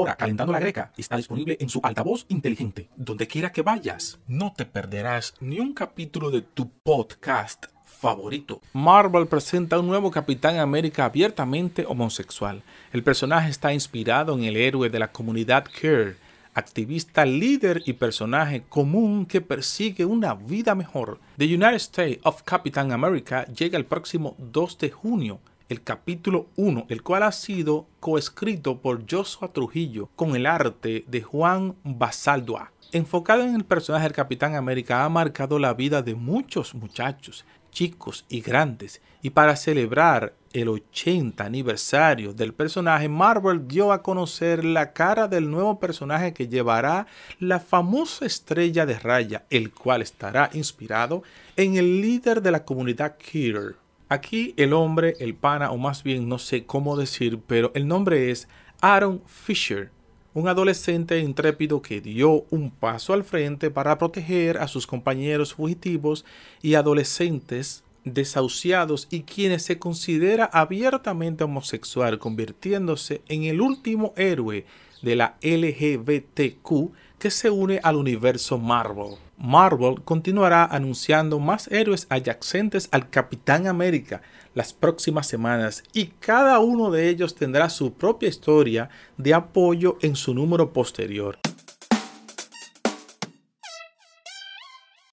Ahora, 0.02 0.16
Calentando 0.16 0.52
la 0.52 0.60
Greca 0.60 0.92
está 0.98 1.16
disponible 1.16 1.58
en 1.60 1.70
su 1.70 1.80
altavoz 1.84 2.26
inteligente. 2.28 2.90
Donde 2.96 3.28
quiera 3.28 3.52
que 3.52 3.62
vayas, 3.62 4.18
no 4.28 4.52
te 4.52 4.66
perderás 4.66 5.36
ni 5.40 5.60
un 5.60 5.76
capítulo 5.76 6.32
de 6.32 6.42
tu 6.42 6.72
podcast 6.84 7.68
favorito. 7.86 8.62
Marvel 8.74 9.28
presenta 9.28 9.80
un 9.80 9.86
nuevo 9.86 10.10
Capitán 10.10 10.58
América 10.58 11.06
abiertamente 11.06 11.86
homosexual. 11.86 12.64
El 12.92 13.04
personaje 13.04 13.52
está 13.52 13.74
inspirado 13.74 14.34
en 14.34 14.44
el 14.44 14.58
héroe 14.58 14.90
de 14.90 14.98
la 14.98 15.12
comunidad 15.12 15.66
queer, 15.66 16.18
activista, 16.56 17.24
líder 17.24 17.84
y 17.86 17.94
personaje 17.94 18.64
común 18.68 19.28
que 19.28 19.40
persigue 19.40 20.04
una 20.04 20.34
vida 20.34 20.74
mejor. 20.74 21.20
The 21.38 21.46
United 21.46 21.76
States 21.76 22.20
of 22.24 22.42
Captain 22.42 22.92
America 22.92 23.46
llega 23.46 23.78
el 23.78 23.86
próximo 23.86 24.36
2 24.40 24.80
de 24.80 24.90
junio 24.90 25.40
el 25.72 25.84
capítulo 25.84 26.48
1, 26.58 26.88
el 26.90 27.02
cual 27.02 27.24
ha 27.24 27.32
sido 27.32 27.88
coescrito 28.02 28.82
por 28.82 29.06
Joshua 29.10 29.54
Trujillo 29.54 30.10
con 30.18 30.36
el 30.36 30.46
arte 30.46 31.06
de 31.08 31.22
Juan 31.22 31.76
Basaldua. 31.86 32.74
Enfocado 32.92 33.44
en 33.44 33.56
el 33.56 33.64
personaje 33.64 34.04
del 34.04 34.12
Capitán 34.12 34.56
América, 34.56 35.06
ha 35.06 35.08
marcado 35.08 35.60
la 35.60 35.74
vida 35.74 36.02
de 36.02 36.14
muchos 36.14 36.76
muchachos, 36.76 37.46
chicos 37.72 38.26
y 38.28 38.42
grandes. 38.42 39.02
Y 39.22 39.30
para 39.30 39.56
celebrar 39.56 40.34
el 40.52 40.68
80 40.68 41.46
aniversario 41.46 42.34
del 42.34 42.54
personaje, 42.54 43.08
Marvel 43.08 43.66
dio 43.66 43.94
a 43.94 44.04
conocer 44.04 44.66
la 44.66 44.92
cara 44.92 45.30
del 45.30 45.50
nuevo 45.50 45.80
personaje 45.80 46.34
que 46.34 46.50
llevará 46.50 47.08
la 47.40 47.62
famosa 47.62 48.26
estrella 48.26 48.86
de 48.86 49.00
raya, 49.00 49.46
el 49.50 49.72
cual 49.72 50.02
estará 50.02 50.50
inspirado 50.52 51.24
en 51.56 51.78
el 51.78 52.02
líder 52.02 52.42
de 52.42 52.52
la 52.52 52.66
comunidad 52.66 53.16
queer. 53.16 53.78
Aquí 54.12 54.54
el 54.58 54.74
hombre, 54.74 55.16
el 55.22 55.36
pana, 55.36 55.72
o 55.72 55.78
más 55.78 56.04
bien 56.04 56.28
no 56.28 56.38
sé 56.38 56.66
cómo 56.66 56.98
decir, 56.98 57.40
pero 57.48 57.72
el 57.76 57.88
nombre 57.88 58.30
es 58.30 58.50
Aaron 58.82 59.22
Fisher, 59.26 59.90
un 60.34 60.50
adolescente 60.50 61.18
intrépido 61.20 61.82
que 61.82 62.02
dio 62.02 62.44
un 62.50 62.72
paso 62.72 63.14
al 63.14 63.24
frente 63.24 63.72
para 63.72 63.98
proteger 63.98 64.58
a 64.58 64.68
sus 64.68 64.86
compañeros 64.86 65.54
fugitivos 65.54 66.26
y 66.62 66.74
adolescentes 66.74 67.86
desahuciados 68.04 69.08
y 69.12 69.22
quienes 69.22 69.64
se 69.64 69.80
considera 69.80 70.44
abiertamente 70.44 71.46
homosexual, 71.46 72.20
convirtiéndose 72.20 73.22
en 73.30 73.46
el 73.46 73.62
último 73.62 74.14
héroe 74.18 74.66
de 75.02 75.16
la 75.16 75.38
LGBTQ 75.42 76.92
que 77.22 77.30
se 77.30 77.52
une 77.52 77.80
al 77.84 77.98
universo 77.98 78.58
Marvel. 78.58 79.16
Marvel 79.38 80.02
continuará 80.04 80.66
anunciando 80.66 81.38
más 81.38 81.68
héroes 81.68 82.08
adyacentes 82.10 82.90
al 82.90 83.12
Capitán 83.12 83.68
América 83.68 84.24
las 84.56 84.74
próximas 84.74 85.28
semanas 85.28 85.84
y 85.94 86.08
cada 86.20 86.58
uno 86.58 86.90
de 86.90 87.10
ellos 87.10 87.36
tendrá 87.36 87.70
su 87.70 87.94
propia 87.94 88.28
historia 88.28 88.90
de 89.18 89.36
apoyo 89.36 90.00
en 90.02 90.16
su 90.16 90.34
número 90.34 90.74
posterior. 90.74 91.38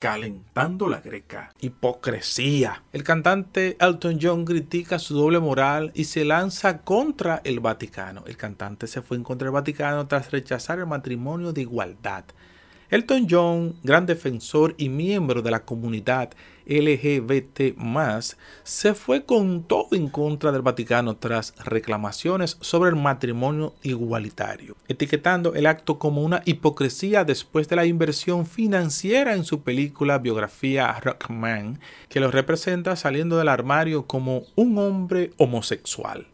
Calentando 0.00 0.86
la 0.86 1.00
greca. 1.00 1.52
Hipocresía. 1.58 2.84
El 2.92 3.02
cantante 3.02 3.76
Elton 3.80 4.20
John 4.22 4.44
critica 4.44 5.00
su 5.00 5.16
doble 5.16 5.40
moral 5.40 5.90
y 5.92 6.04
se 6.04 6.24
lanza 6.24 6.82
contra 6.82 7.40
el 7.42 7.58
Vaticano. 7.58 8.22
El 8.28 8.36
cantante 8.36 8.86
se 8.86 9.02
fue 9.02 9.16
en 9.16 9.24
contra 9.24 9.46
del 9.46 9.54
Vaticano 9.54 10.06
tras 10.06 10.30
rechazar 10.30 10.78
el 10.78 10.86
matrimonio 10.86 11.52
de 11.52 11.62
igualdad. 11.62 12.24
Elton 12.90 13.26
John, 13.28 13.76
gran 13.82 14.06
defensor 14.06 14.74
y 14.78 14.88
miembro 14.88 15.42
de 15.42 15.50
la 15.50 15.66
comunidad 15.66 16.30
LGBT, 16.64 17.76
se 18.62 18.94
fue 18.94 19.26
con 19.26 19.62
todo 19.64 19.88
en 19.92 20.08
contra 20.08 20.52
del 20.52 20.62
Vaticano 20.62 21.16
tras 21.16 21.54
reclamaciones 21.64 22.56
sobre 22.62 22.88
el 22.88 22.96
matrimonio 22.96 23.74
igualitario, 23.82 24.74
etiquetando 24.88 25.54
el 25.54 25.66
acto 25.66 25.98
como 25.98 26.22
una 26.22 26.40
hipocresía 26.46 27.24
después 27.24 27.68
de 27.68 27.76
la 27.76 27.84
inversión 27.84 28.46
financiera 28.46 29.34
en 29.34 29.44
su 29.44 29.62
película 29.62 30.16
biografía 30.16 30.98
Rockman, 30.98 31.80
que 32.08 32.20
lo 32.20 32.30
representa 32.30 32.96
saliendo 32.96 33.36
del 33.36 33.48
armario 33.48 34.06
como 34.06 34.44
un 34.56 34.78
hombre 34.78 35.32
homosexual. 35.36 36.26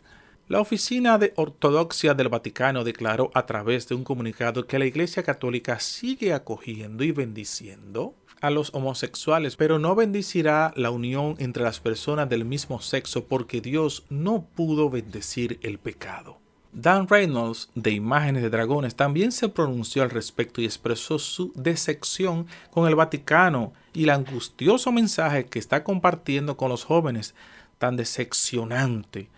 La 0.47 0.61
Oficina 0.61 1.17
de 1.17 1.33
Ortodoxia 1.37 2.13
del 2.13 2.29
Vaticano 2.29 2.85
declaró 2.85 3.31
a 3.33 3.47
través 3.47 3.89
de 3.89 3.95
un 3.95 4.05
comunicado 4.05 4.67
que 4.67 4.79
la 4.79 4.85
Iglesia 4.85 5.23
Católica 5.23 5.81
sigue 5.81 6.35
acogiendo 6.35 7.03
y 7.03 7.13
bendiciendo 7.13 8.15
a 8.43 8.51
los 8.51 8.75
homosexuales, 8.75 9.57
pero 9.57 9.79
no 9.79 9.95
bendicirá 9.95 10.75
la 10.77 10.91
unión 10.91 11.37
entre 11.39 11.63
las 11.63 11.81
personas 11.81 12.29
del 12.29 12.45
mismo 12.45 12.83
sexo 12.83 13.25
porque 13.25 13.63
Dios 13.63 14.05
no 14.11 14.45
pudo 14.55 14.91
bendecir 14.91 15.59
el 15.63 15.79
pecado. 15.79 16.37
Dan 16.75 17.09
Reynolds, 17.09 17.71
de 17.75 17.93
Imágenes 17.93 18.43
de 18.43 18.51
Dragones, 18.51 18.97
también 18.97 19.33
se 19.33 19.49
pronunció 19.49 20.03
al 20.03 20.11
respecto 20.11 20.61
y 20.61 20.67
expresó 20.67 21.19
su 21.19 21.53
decepción 21.55 22.49
con 22.71 22.87
el 22.87 22.97
Vaticano 22.97 23.73
y 23.95 24.03
el 24.05 24.11
angustioso 24.11 24.93
mensaje 24.93 25.47
que 25.47 25.59
está 25.59 25.85
compartiendo 25.85 26.59
con 26.59 26.69
los 26.69 26.85
jóvenes, 26.85 27.35
tan 27.79 27.97
decepcionante. 27.97 29.31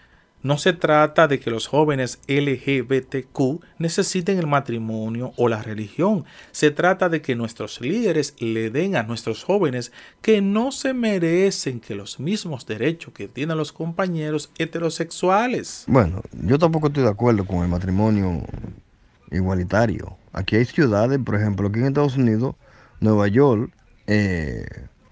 No 0.43 0.59
se 0.59 0.73
trata 0.73 1.27
de 1.27 1.41
que 1.41 1.51
los 1.51 1.67
jóvenes 1.67 2.21
LGBTQ 2.29 3.65
necesiten 3.79 4.39
el 4.39 4.47
matrimonio 4.47 5.33
o 5.37 5.49
la 5.49 5.63
religión. 5.63 6.25
Se 6.53 6.71
trata 6.71 7.09
de 7.09 7.21
que 7.21 7.35
nuestros 7.35 7.81
líderes 7.81 8.35
le 8.39 8.71
den 8.71 8.97
a 8.97 9.03
nuestros 9.03 9.43
jóvenes 9.43 9.93
que 10.23 10.43
no 10.43 10.71
se 10.71 10.95
merecen 10.95 11.81
que 11.81 11.95
los 11.95 12.21
mismos 12.21 12.67
derechos 12.67 13.13
que 13.13 13.29
tienen 13.29 13.57
los 13.57 13.73
compañeros 13.73 14.53
heterosexuales. 14.59 15.85
Bueno, 15.89 16.23
yo 16.33 16.59
tampoco 16.59 16.89
estoy 16.89 17.03
de 17.03 17.11
acuerdo 17.11 17.45
con 17.45 17.63
el 17.63 17.69
matrimonio 17.69 18.43
igualitario. 19.31 20.17
Aquí 20.33 20.57
hay 20.57 20.65
ciudades, 20.65 21.19
por 21.19 21.35
ejemplo, 21.35 21.69
aquí 21.69 21.81
en 21.81 21.87
Estados 21.87 22.17
Unidos, 22.17 22.55
Nueva 23.01 23.27
York, 23.27 23.73
eh, 24.07 24.65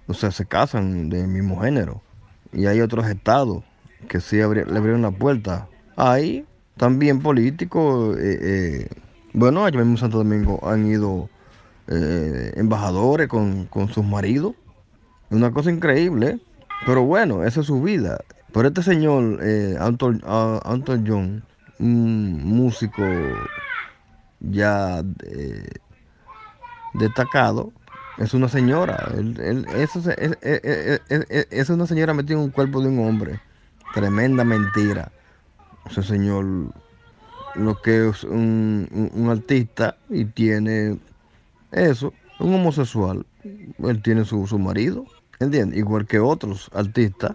o 0.07 0.13
sea, 0.13 0.31
se 0.31 0.45
casan 0.45 1.09
del 1.09 1.27
mismo 1.27 1.59
género. 1.59 2.01
Y 2.53 2.67
hay 2.67 2.79
otros 2.79 3.05
estados 3.07 3.63
que 4.07 4.19
sí 4.21 4.37
le 4.37 4.43
abrieron 4.43 5.01
la 5.01 5.11
puerta. 5.11 5.67
Hay 5.95 6.45
también 6.77 7.21
políticos, 7.21 8.17
eh, 8.19 8.39
eh, 8.41 8.89
bueno, 9.33 9.65
allá 9.65 9.77
mismo 9.79 9.93
en 9.93 9.97
Santo 9.97 10.17
Domingo 10.19 10.59
han 10.67 10.85
ido 10.87 11.29
eh, 11.87 12.51
embajadores 12.55 13.27
con, 13.27 13.65
con 13.65 13.89
sus 13.89 14.05
maridos. 14.05 14.53
Una 15.29 15.51
cosa 15.51 15.71
increíble, 15.71 16.39
pero 16.85 17.03
bueno, 17.03 17.43
esa 17.43 17.61
es 17.61 17.67
su 17.67 17.81
vida. 17.81 18.19
Pero 18.53 18.67
este 18.69 18.83
señor, 18.83 19.39
eh, 19.43 19.75
Anton, 19.79 20.21
ah, 20.25 20.59
Anton 20.65 21.03
John, 21.07 21.43
un 21.79 22.43
músico 22.43 23.03
ya 24.39 25.03
destacado, 26.93 27.71
es 28.17 28.33
una 28.33 28.47
señora. 28.47 29.09
Él- 29.17 29.39
él- 29.41 29.65
eso 29.75 29.99
es- 30.09 31.47
es 31.51 31.69
una 31.69 31.85
señora 31.85 32.13
metida 32.13 32.37
en 32.37 32.43
un 32.43 32.51
cuerpo 32.51 32.81
de 32.81 32.87
un 32.87 32.99
hombre. 32.99 33.41
Tremenda 33.95 34.43
mentira. 34.43 35.11
Ese 35.89 36.03
señor 36.03 36.45
lo 37.55 37.81
que 37.81 38.09
es 38.09 38.23
un, 38.25 39.11
un- 39.15 39.29
artista 39.29 39.95
y 40.09 40.25
tiene 40.25 40.97
eso, 41.71 42.13
un 42.39 42.53
homosexual. 42.55 43.25
Él 43.81 44.01
tiene 44.01 44.25
su, 44.25 44.45
su 44.47 44.59
marido, 44.59 45.05
¿entiendes? 45.39 45.79
Igual 45.79 46.05
que 46.05 46.19
otros 46.19 46.69
artistas. 46.73 47.31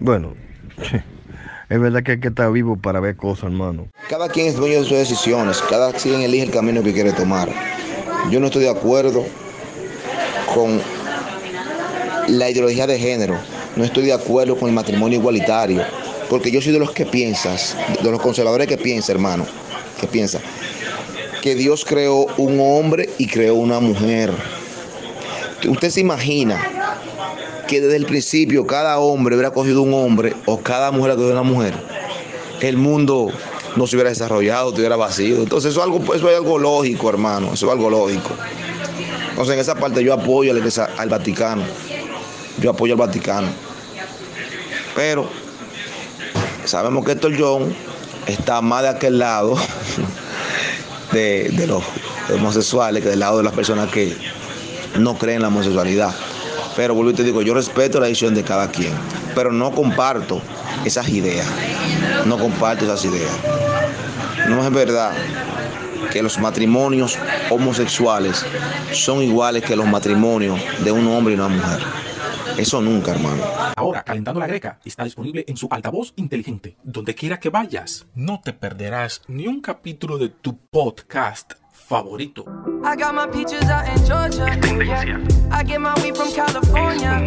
Bueno, 0.00 0.34
es 1.70 1.80
verdad 1.80 2.02
que 2.02 2.12
hay 2.12 2.20
que 2.20 2.28
estar 2.28 2.52
vivo 2.52 2.76
para 2.76 3.00
ver 3.00 3.16
cosas, 3.16 3.44
hermano. 3.44 3.88
Cada 4.10 4.28
quien 4.28 4.48
es 4.48 4.56
dueño 4.56 4.80
de 4.80 4.84
sus 4.88 4.98
decisiones, 4.98 5.62
cada 5.62 5.92
quien 5.92 6.20
elige 6.20 6.44
el 6.44 6.50
camino 6.50 6.82
que 6.82 6.92
quiere 6.92 7.12
tomar. 7.12 7.48
Yo 8.30 8.40
no 8.40 8.46
estoy 8.46 8.64
de 8.64 8.70
acuerdo 8.70 9.24
con 10.54 10.80
la 12.28 12.50
ideología 12.50 12.86
de 12.86 12.98
género, 12.98 13.36
no 13.76 13.84
estoy 13.84 14.04
de 14.04 14.12
acuerdo 14.12 14.56
con 14.56 14.68
el 14.68 14.74
matrimonio 14.74 15.18
igualitario, 15.18 15.82
porque 16.28 16.50
yo 16.50 16.60
soy 16.60 16.72
de 16.72 16.78
los 16.78 16.92
que 16.92 17.06
piensas, 17.06 17.76
de 18.02 18.10
los 18.10 18.20
conservadores 18.20 18.66
que 18.66 18.78
piensan, 18.78 19.16
hermano, 19.16 19.46
que 20.00 20.06
piensa 20.06 20.40
que 21.42 21.54
Dios 21.54 21.84
creó 21.84 22.26
un 22.38 22.58
hombre 22.58 23.10
y 23.18 23.26
creó 23.26 23.56
una 23.56 23.78
mujer. 23.78 24.32
Usted 25.68 25.90
se 25.90 26.00
imagina 26.00 26.58
que 27.68 27.82
desde 27.82 27.96
el 27.96 28.06
principio 28.06 28.66
cada 28.66 28.98
hombre 28.98 29.34
hubiera 29.34 29.50
cogido 29.50 29.82
un 29.82 29.92
hombre 29.92 30.34
o 30.46 30.58
cada 30.60 30.90
mujer 30.90 31.12
hubiera 31.12 31.16
cogido 31.16 31.32
una 31.32 31.42
mujer 31.42 31.74
el 32.68 32.76
mundo 32.76 33.30
no 33.76 33.86
se 33.86 33.96
hubiera 33.96 34.10
desarrollado, 34.10 34.70
estuviera 34.70 34.96
vacío. 34.96 35.42
Entonces 35.42 35.72
eso 35.72 35.80
es 35.80 35.84
algo, 35.84 36.14
eso 36.14 36.30
es 36.30 36.36
algo 36.36 36.58
lógico, 36.58 37.08
hermano, 37.08 37.52
eso 37.52 37.66
es 37.66 37.72
algo 37.72 37.90
lógico. 37.90 38.30
Entonces 39.30 39.54
en 39.54 39.60
esa 39.60 39.74
parte 39.74 40.02
yo 40.02 40.14
apoyo 40.14 40.52
al 40.52 41.08
Vaticano, 41.08 41.64
yo 42.64 42.70
apoyo 42.70 42.94
al 42.94 42.98
Vaticano. 42.98 43.48
Pero 44.96 45.28
sabemos 46.64 47.04
que 47.04 47.12
Héctor 47.12 47.34
John 47.38 47.74
está 48.26 48.62
más 48.62 48.82
de 48.82 48.88
aquel 48.88 49.18
lado 49.18 49.54
de, 51.12 51.50
de 51.50 51.66
los 51.66 51.84
homosexuales 52.32 53.02
que 53.02 53.10
del 53.10 53.20
lado 53.20 53.36
de 53.36 53.42
las 53.42 53.52
personas 53.52 53.90
que 53.90 54.16
no 54.98 55.18
creen 55.18 55.36
en 55.36 55.42
la 55.42 55.48
homosexualidad. 55.48 56.14
Pero 56.74 56.94
vuelvo 56.94 57.10
y 57.10 57.14
te 57.14 57.22
digo, 57.22 57.42
yo 57.42 57.52
respeto 57.52 58.00
la 58.00 58.06
decisión 58.06 58.34
de 58.34 58.42
cada 58.42 58.70
quien, 58.70 58.94
pero 59.34 59.52
no 59.52 59.70
comparto 59.70 60.40
esas 60.86 61.06
ideas. 61.10 61.46
No 62.24 62.38
comparto 62.38 62.86
esas 62.86 63.04
ideas. 63.04 63.30
No 64.48 64.64
es 64.64 64.72
verdad 64.72 65.12
que 66.10 66.22
los 66.22 66.38
matrimonios 66.38 67.18
homosexuales 67.50 68.42
son 68.92 69.22
iguales 69.22 69.62
que 69.64 69.76
los 69.76 69.86
matrimonios 69.86 70.58
de 70.82 70.92
un 70.92 71.06
hombre 71.08 71.34
y 71.34 71.36
una 71.36 71.48
mujer. 71.48 71.80
Eso 72.56 72.80
nunca, 72.80 73.12
hermano. 73.12 73.42
Ahora, 73.76 74.02
Calentando 74.04 74.38
la 74.40 74.46
Greca 74.46 74.78
está 74.84 75.04
disponible 75.04 75.44
en 75.48 75.56
su 75.56 75.66
altavoz 75.70 76.12
inteligente. 76.16 76.76
Donde 76.84 77.14
quiera 77.14 77.40
que 77.40 77.50
vayas, 77.50 78.06
no 78.14 78.40
te 78.42 78.52
perderás 78.52 79.22
ni 79.26 79.46
un 79.48 79.60
capítulo 79.60 80.18
de 80.18 80.28
tu 80.28 80.56
podcast 80.70 81.54
favorito. 81.72 82.44
I 82.84 82.96
got 82.96 83.14
my 83.14 83.26
peaches 83.26 83.68
out 83.68 83.86
in 83.88 84.04
Georgia. 84.06 84.46
I 85.50 85.64
get 85.64 85.80
my 85.80 85.94
weed 86.02 86.16
from 86.16 86.32
California. 86.32 87.26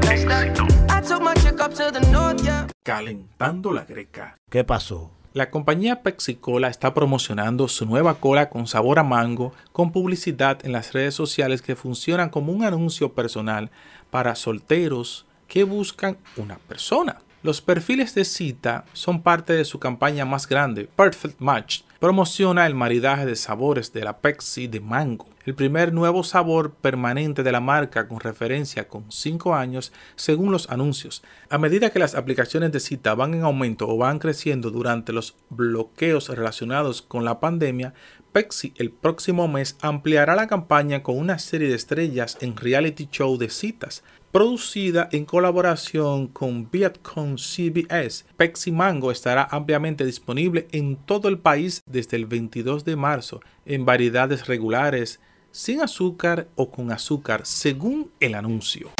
I 0.89 1.01
took 1.01 1.21
my 1.21 1.33
chick 1.35 1.59
up 1.59 1.73
to 1.73 1.91
the 1.91 1.99
north, 2.11 2.43
yeah. 2.43 2.67
Calentando 2.83 3.73
la 3.73 3.83
Greca. 3.83 4.37
¿Qué 4.49 4.63
pasó? 4.63 5.16
La 5.33 5.51
compañía 5.51 6.01
Pepsi 6.01 6.35
Cola 6.35 6.67
está 6.67 6.93
promocionando 6.93 7.67
su 7.67 7.85
nueva 7.85 8.15
cola 8.15 8.49
con 8.49 8.65
sabor 8.65 8.97
a 8.97 9.03
mango 9.03 9.53
con 9.71 9.91
publicidad 9.91 10.65
en 10.65 10.71
las 10.71 10.93
redes 10.93 11.13
sociales 11.13 11.61
que 11.61 11.75
funcionan 11.75 12.29
como 12.29 12.51
un 12.51 12.63
anuncio 12.63 13.13
personal 13.13 13.69
para 14.09 14.35
solteros 14.35 15.25
que 15.47 15.63
buscan 15.63 16.17
una 16.37 16.57
persona. 16.57 17.17
Los 17.43 17.61
perfiles 17.61 18.15
de 18.15 18.25
cita 18.25 18.85
son 18.93 19.21
parte 19.21 19.53
de 19.53 19.63
su 19.63 19.79
campaña 19.79 20.25
más 20.25 20.47
grande, 20.47 20.89
Perfect 20.95 21.39
Match. 21.39 21.81
Promociona 21.99 22.65
el 22.65 22.73
maridaje 22.73 23.25
de 23.25 23.35
sabores 23.35 23.93
de 23.93 24.03
la 24.03 24.17
Pepsi 24.17 24.67
de 24.67 24.79
mango, 24.79 25.27
el 25.47 25.55
primer 25.55 25.93
nuevo 25.93 26.25
sabor 26.25 26.73
permanente 26.73 27.41
de 27.41 27.53
la 27.53 27.61
marca 27.61 28.09
con 28.09 28.19
referencia 28.19 28.89
con 28.89 29.09
5 29.09 29.55
años 29.55 29.93
según 30.17 30.51
los 30.51 30.69
anuncios. 30.69 31.23
A 31.49 31.57
medida 31.57 31.89
que 31.89 31.99
las 31.99 32.15
aplicaciones 32.15 32.73
de 32.73 32.81
cita 32.81 33.15
van 33.15 33.33
en 33.33 33.43
aumento 33.43 33.87
o 33.87 33.97
van 33.97 34.19
creciendo 34.19 34.71
durante 34.71 35.13
los 35.13 35.37
bloqueos 35.49 36.27
relacionados 36.27 37.01
con 37.01 37.23
la 37.23 37.39
pandemia, 37.39 37.93
Pepsi 38.33 38.73
el 38.75 38.91
próximo 38.91 39.47
mes 39.47 39.77
ampliará 39.81 40.35
la 40.35 40.47
campaña 40.47 41.01
con 41.01 41.17
una 41.17 41.39
serie 41.39 41.69
de 41.69 41.75
estrellas 41.75 42.37
en 42.41 42.57
reality 42.57 43.07
show 43.09 43.37
de 43.37 43.49
citas, 43.49 44.03
producida 44.33 45.07
en 45.13 45.23
colaboración 45.23 46.27
con 46.27 46.69
Viacom 46.69 47.37
CBS. 47.37 48.25
Pepsi 48.35 48.73
Mango 48.73 49.11
estará 49.11 49.47
ampliamente 49.49 50.03
disponible 50.03 50.67
en 50.73 50.97
todo 50.97 51.29
el 51.29 51.39
país 51.39 51.81
desde 51.85 52.17
el 52.17 52.25
22 52.25 52.83
de 52.83 52.97
marzo 52.97 53.39
en 53.65 53.85
variedades 53.85 54.47
regulares, 54.47 55.21
sin 55.57 55.81
azúcar 55.81 56.47
o 56.55 56.69
con 56.69 56.91
azúcar, 56.91 57.41
según 57.43 58.11
el 58.19 58.35
anuncio. 58.35 58.91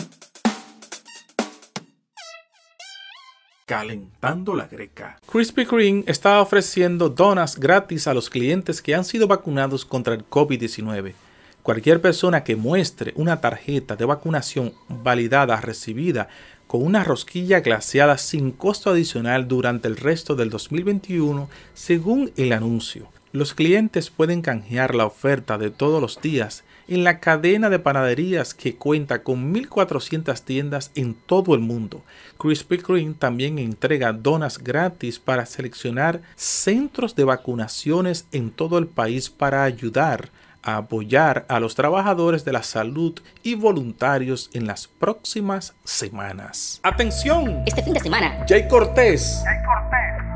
Calentando 3.67 4.55
la 4.55 4.65
Greca. 4.65 5.19
Krispy 5.31 5.67
Kreme 5.67 6.03
está 6.07 6.41
ofreciendo 6.41 7.09
donas 7.09 7.59
gratis 7.59 8.07
a 8.07 8.13
los 8.15 8.31
clientes 8.31 8.81
que 8.81 8.95
han 8.95 9.05
sido 9.05 9.27
vacunados 9.27 9.85
contra 9.85 10.15
el 10.15 10.27
COVID-19. 10.27 11.13
Cualquier 11.61 12.01
persona 12.01 12.43
que 12.43 12.55
muestre 12.55 13.13
una 13.17 13.39
tarjeta 13.39 13.95
de 13.95 14.05
vacunación 14.05 14.73
validada 14.89 15.61
recibida 15.61 16.27
con 16.65 16.81
una 16.81 17.03
rosquilla 17.03 17.59
glaseada 17.59 18.17
sin 18.17 18.51
costo 18.51 18.89
adicional 18.89 19.47
durante 19.47 19.87
el 19.87 19.95
resto 19.95 20.35
del 20.35 20.49
2021, 20.49 21.49
según 21.75 22.31
el 22.35 22.51
anuncio. 22.51 23.09
Los 23.31 23.53
clientes 23.53 24.09
pueden 24.09 24.41
canjear 24.41 24.95
la 24.95 25.05
oferta 25.05 25.57
de 25.57 25.69
todos 25.69 26.01
los 26.01 26.21
días 26.21 26.63
en 26.87 27.03
la 27.03 27.19
cadena 27.19 27.69
de 27.69 27.79
panaderías 27.79 28.53
que 28.53 28.75
cuenta 28.75 29.23
con 29.23 29.53
1.400 29.53 30.41
tiendas 30.41 30.91
en 30.95 31.13
todo 31.13 31.53
el 31.53 31.59
mundo. 31.59 32.03
Krispy 32.37 32.77
Kreme 32.77 33.15
también 33.15 33.59
entrega 33.59 34.13
donas 34.13 34.59
gratis 34.59 35.19
para 35.19 35.45
seleccionar 35.45 36.21
centros 36.35 37.15
de 37.15 37.25
vacunaciones 37.25 38.27
en 38.31 38.49
todo 38.51 38.77
el 38.77 38.87
país 38.87 39.29
para 39.29 39.63
ayudar 39.63 40.29
a 40.63 40.77
apoyar 40.77 41.45
a 41.47 41.59
los 41.59 41.75
trabajadores 41.75 42.43
de 42.43 42.51
la 42.51 42.63
salud 42.63 43.19
y 43.43 43.55
voluntarios 43.55 44.49
en 44.53 44.67
las 44.67 44.87
próximas 44.87 45.73
semanas. 45.83 46.79
¡Atención! 46.83 47.63
Este 47.65 47.83
fin 47.83 47.93
de 47.93 47.99
semana, 47.99 48.45
Jay 48.47 48.67
Cortés 48.67 49.43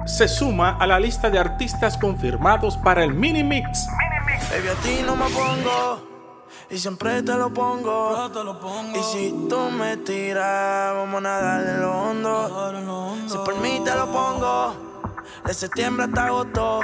se 0.05 0.27
suma 0.27 0.77
a 0.79 0.87
la 0.87 0.99
lista 0.99 1.29
de 1.29 1.39
artistas 1.39 1.97
confirmados 1.97 2.77
para 2.77 3.03
el 3.03 3.13
Mini 3.13 3.43
Mix. 3.43 3.87
Baby, 4.49 4.67
a 4.67 4.73
ti 4.81 5.01
no 5.05 5.15
me 5.15 5.25
pongo 5.25 6.11
y 6.71 6.77
siempre 6.77 7.21
te 7.21 7.33
lo 7.33 7.53
pongo. 7.53 8.31
Y 8.95 9.03
si 9.03 9.47
tú 9.49 9.59
me 9.71 9.97
tiras, 9.97 10.93
vamos 10.95 11.17
a 11.17 11.21
nadar 11.21 11.67
en 11.67 11.81
lo 11.81 11.91
hondo. 11.91 13.17
Si 13.27 13.37
por 13.37 13.57
mí 13.57 13.81
te 13.83 13.93
lo 13.93 14.09
pongo, 14.09 15.01
de 15.45 15.53
septiembre 15.53 16.05
hasta 16.05 16.27
agosto. 16.27 16.79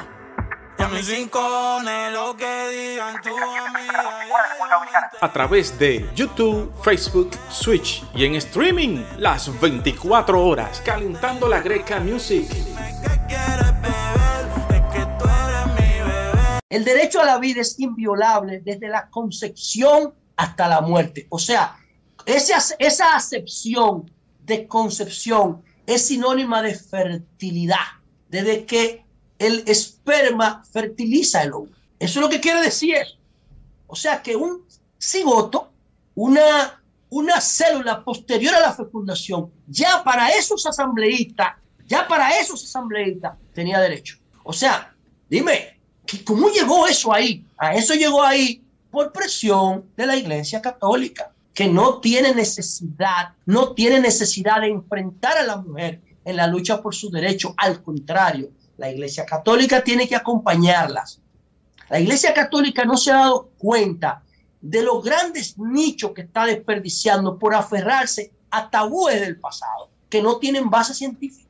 Y 0.77 0.83
a 0.83 0.87
mis 0.89 1.07
rincones, 1.07 2.13
lo 2.13 2.35
que 2.35 2.67
digan 2.69 3.19
tu 3.21 3.29
amiga. 3.29 4.27
a 5.21 5.33
través 5.33 5.79
de 5.79 6.07
YouTube, 6.13 6.71
Facebook, 6.83 7.31
Switch 7.49 8.03
y 8.13 8.25
en 8.25 8.35
streaming 8.35 9.03
las 9.17 9.59
24 9.59 10.45
horas 10.45 10.81
calentando 10.85 11.47
la 11.47 11.61
Greca 11.61 11.99
Music. 11.99 12.47
El 16.69 16.83
derecho 16.83 17.21
a 17.21 17.25
la 17.25 17.39
vida 17.39 17.61
es 17.61 17.79
inviolable 17.79 18.59
desde 18.59 18.87
la 18.87 19.09
concepción 19.09 20.13
hasta 20.35 20.67
la 20.67 20.81
muerte. 20.81 21.25
O 21.29 21.39
sea, 21.39 21.75
esa, 22.25 22.57
esa 22.77 23.15
acepción 23.15 24.11
de 24.45 24.67
concepción 24.67 25.63
es 25.87 26.07
sinónima 26.07 26.61
de 26.61 26.75
fertilidad, 26.75 27.87
desde 28.29 28.65
que 28.65 29.05
el 29.39 29.63
esperma 29.65 30.63
fertiliza 30.71 31.41
el 31.43 31.53
óvulo. 31.53 31.71
Eso 31.99 32.19
es 32.19 32.23
lo 32.23 32.29
que 32.29 32.41
quiere 32.41 32.61
decir. 32.61 33.05
O 33.87 33.95
sea, 33.95 34.21
que 34.21 34.35
un 34.35 34.63
cigoto, 34.99 35.71
una, 36.15 36.83
una 37.09 37.41
célula 37.41 38.03
posterior 38.03 38.53
a 38.53 38.59
la 38.59 38.73
fecundación, 38.73 39.51
ya 39.67 40.03
para 40.03 40.29
esos 40.29 40.65
asambleístas, 40.65 41.55
ya 41.87 42.07
para 42.07 42.37
esos 42.39 42.63
asambleístas 42.63 43.33
tenía 43.53 43.79
derecho. 43.79 44.17
O 44.43 44.53
sea, 44.53 44.93
dime, 45.29 45.79
¿qué- 46.05 46.23
¿cómo 46.23 46.49
llegó 46.49 46.87
eso 46.87 47.13
ahí? 47.13 47.45
A 47.57 47.73
eso 47.75 47.93
llegó 47.95 48.21
ahí 48.23 48.61
por 48.91 49.11
presión 49.11 49.85
de 49.95 50.05
la 50.05 50.15
Iglesia 50.15 50.61
Católica, 50.61 51.31
que 51.53 51.67
no 51.67 51.99
tiene 51.99 52.33
necesidad, 52.35 53.29
no 53.45 53.73
tiene 53.73 53.99
necesidad 53.99 54.61
de 54.61 54.67
enfrentar 54.67 55.37
a 55.37 55.43
la 55.43 55.57
mujer 55.57 56.01
en 56.23 56.35
la 56.35 56.47
lucha 56.47 56.81
por 56.81 56.93
su 56.93 57.09
derecho. 57.09 57.53
Al 57.57 57.81
contrario, 57.81 58.49
la 58.77 58.91
Iglesia 58.91 59.25
Católica 59.25 59.83
tiene 59.83 60.07
que 60.07 60.15
acompañarlas. 60.15 61.19
La 61.89 61.99
Iglesia 61.99 62.33
Católica 62.33 62.85
no 62.85 62.97
se 62.97 63.11
ha 63.11 63.15
dado 63.15 63.49
cuenta 63.57 64.21
de 64.61 64.83
los 64.83 65.03
grandes 65.03 65.57
nichos 65.57 66.11
que 66.13 66.21
está 66.21 66.45
desperdiciando 66.45 67.37
por 67.39 67.55
aferrarse 67.55 68.31
a 68.51 68.69
tabúes 68.69 69.19
del 69.21 69.39
pasado 69.39 69.89
que 70.09 70.21
no 70.21 70.37
tienen 70.37 70.69
base 70.69 70.93
científica. 70.93 71.46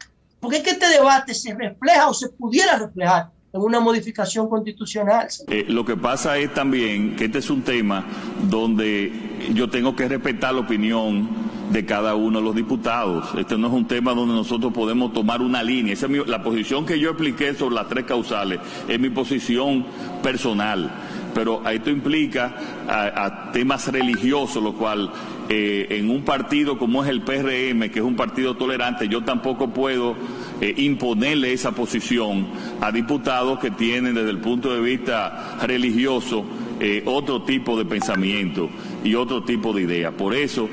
Porque 0.47 0.59
es 0.59 0.63
que 0.63 0.69
este 0.69 0.87
debate 0.87 1.33
se 1.33 1.53
refleja 1.53 2.07
o 2.07 2.13
se 2.13 2.29
pudiera 2.29 2.77
reflejar 2.77 3.31
en 3.51 3.59
una 3.61 3.81
modificación 3.81 4.47
constitucional. 4.47 5.27
Eh, 5.49 5.65
lo 5.67 5.83
que 5.83 5.97
pasa 5.97 6.37
es 6.37 6.53
también 6.53 7.17
que 7.17 7.25
este 7.25 7.39
es 7.39 7.49
un 7.49 7.63
tema 7.63 8.05
donde 8.49 9.11
yo 9.53 9.69
tengo 9.69 9.93
que 9.93 10.07
respetar 10.07 10.53
la 10.53 10.61
opinión 10.61 11.27
de 11.69 11.85
cada 11.85 12.15
uno 12.15 12.39
de 12.39 12.45
los 12.45 12.55
diputados. 12.55 13.27
Este 13.37 13.57
no 13.57 13.67
es 13.67 13.73
un 13.73 13.85
tema 13.89 14.13
donde 14.13 14.35
nosotros 14.35 14.71
podemos 14.71 15.11
tomar 15.11 15.41
una 15.41 15.61
línea. 15.61 15.91
Esa 15.91 16.05
es 16.05 16.11
mi- 16.13 16.23
la 16.25 16.41
posición 16.41 16.85
que 16.85 16.97
yo 16.97 17.09
expliqué 17.09 17.53
sobre 17.55 17.75
las 17.75 17.89
tres 17.89 18.05
causales 18.05 18.61
es 18.87 18.97
mi 18.97 19.09
posición 19.09 19.85
personal. 20.23 20.89
Pero 21.33 21.61
esto 21.69 21.89
implica 21.89 22.55
a, 22.87 23.25
a 23.25 23.51
temas 23.51 23.85
religiosos, 23.91 24.63
lo 24.63 24.73
cual 24.75 25.11
eh, 25.49 25.87
en 25.91 26.09
un 26.09 26.23
partido 26.23 26.77
como 26.77 27.05
es 27.05 27.09
el 27.09 27.21
PRM, 27.21 27.89
que 27.89 27.99
es 27.99 28.05
un 28.05 28.17
partido 28.17 28.55
tolerante, 28.55 29.07
yo 29.07 29.23
tampoco 29.23 29.69
puedo 29.69 30.15
eh, 30.59 30.73
imponerle 30.75 31.53
esa 31.53 31.71
posición 31.71 32.47
a 32.81 32.91
diputados 32.91 33.57
que 33.59 33.71
tienen 33.71 34.13
desde 34.13 34.31
el 34.31 34.39
punto 34.39 34.73
de 34.73 34.81
vista 34.81 35.57
religioso 35.61 36.43
eh, 36.81 37.01
otro 37.05 37.43
tipo 37.43 37.77
de 37.77 37.85
pensamiento 37.85 38.69
y 39.05 39.15
otro 39.15 39.43
tipo 39.43 39.71
de 39.71 39.83
idea. 39.83 40.11
Por 40.11 40.35
eso 40.35 40.69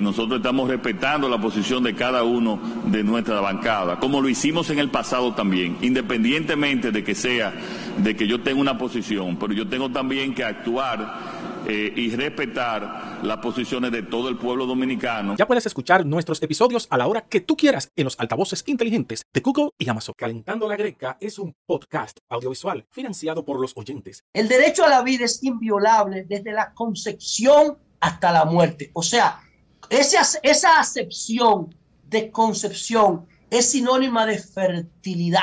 nosotros 0.00 0.40
estamos 0.40 0.68
respetando 0.68 1.30
la 1.30 1.40
posición 1.40 1.82
de 1.82 1.94
cada 1.94 2.24
uno 2.24 2.60
de 2.84 3.02
nuestra 3.02 3.40
bancada, 3.40 3.98
como 3.98 4.20
lo 4.20 4.28
hicimos 4.28 4.68
en 4.68 4.78
el 4.78 4.90
pasado 4.90 5.32
también, 5.32 5.78
independientemente 5.80 6.92
de 6.92 7.02
que 7.02 7.14
sea, 7.14 7.54
de 7.96 8.14
que 8.14 8.26
yo 8.26 8.42
tenga 8.42 8.60
una 8.60 8.76
posición, 8.76 9.38
pero 9.38 9.54
yo 9.54 9.66
tengo 9.66 9.88
también 9.88 10.34
que 10.34 10.44
actuar 10.44 11.31
eh, 11.66 11.92
y 11.94 12.14
respetar 12.16 13.20
las 13.22 13.38
posiciones 13.38 13.92
de 13.92 14.02
todo 14.02 14.28
el 14.28 14.36
pueblo 14.36 14.66
dominicano. 14.66 15.36
Ya 15.36 15.46
puedes 15.46 15.66
escuchar 15.66 16.04
nuestros 16.04 16.42
episodios 16.42 16.86
a 16.90 16.98
la 16.98 17.06
hora 17.06 17.22
que 17.22 17.40
tú 17.40 17.56
quieras 17.56 17.90
en 17.96 18.04
los 18.04 18.18
altavoces 18.18 18.64
inteligentes 18.66 19.22
de 19.32 19.40
Google 19.40 19.70
y 19.78 19.88
Amazon. 19.88 20.14
Calentando 20.16 20.68
la 20.68 20.76
Greca 20.76 21.16
es 21.20 21.38
un 21.38 21.54
podcast 21.66 22.18
audiovisual 22.28 22.86
financiado 22.90 23.44
por 23.44 23.60
los 23.60 23.76
oyentes. 23.76 24.24
El 24.32 24.48
derecho 24.48 24.84
a 24.84 24.88
la 24.88 25.02
vida 25.02 25.24
es 25.24 25.42
inviolable 25.42 26.24
desde 26.28 26.52
la 26.52 26.72
concepción 26.74 27.78
hasta 28.00 28.32
la 28.32 28.44
muerte. 28.44 28.90
O 28.94 29.02
sea, 29.02 29.40
esa, 29.88 30.22
esa 30.42 30.80
acepción 30.80 31.74
de 32.08 32.30
concepción 32.30 33.26
es 33.50 33.70
sinónima 33.70 34.26
de 34.26 34.38
fertilidad, 34.38 35.40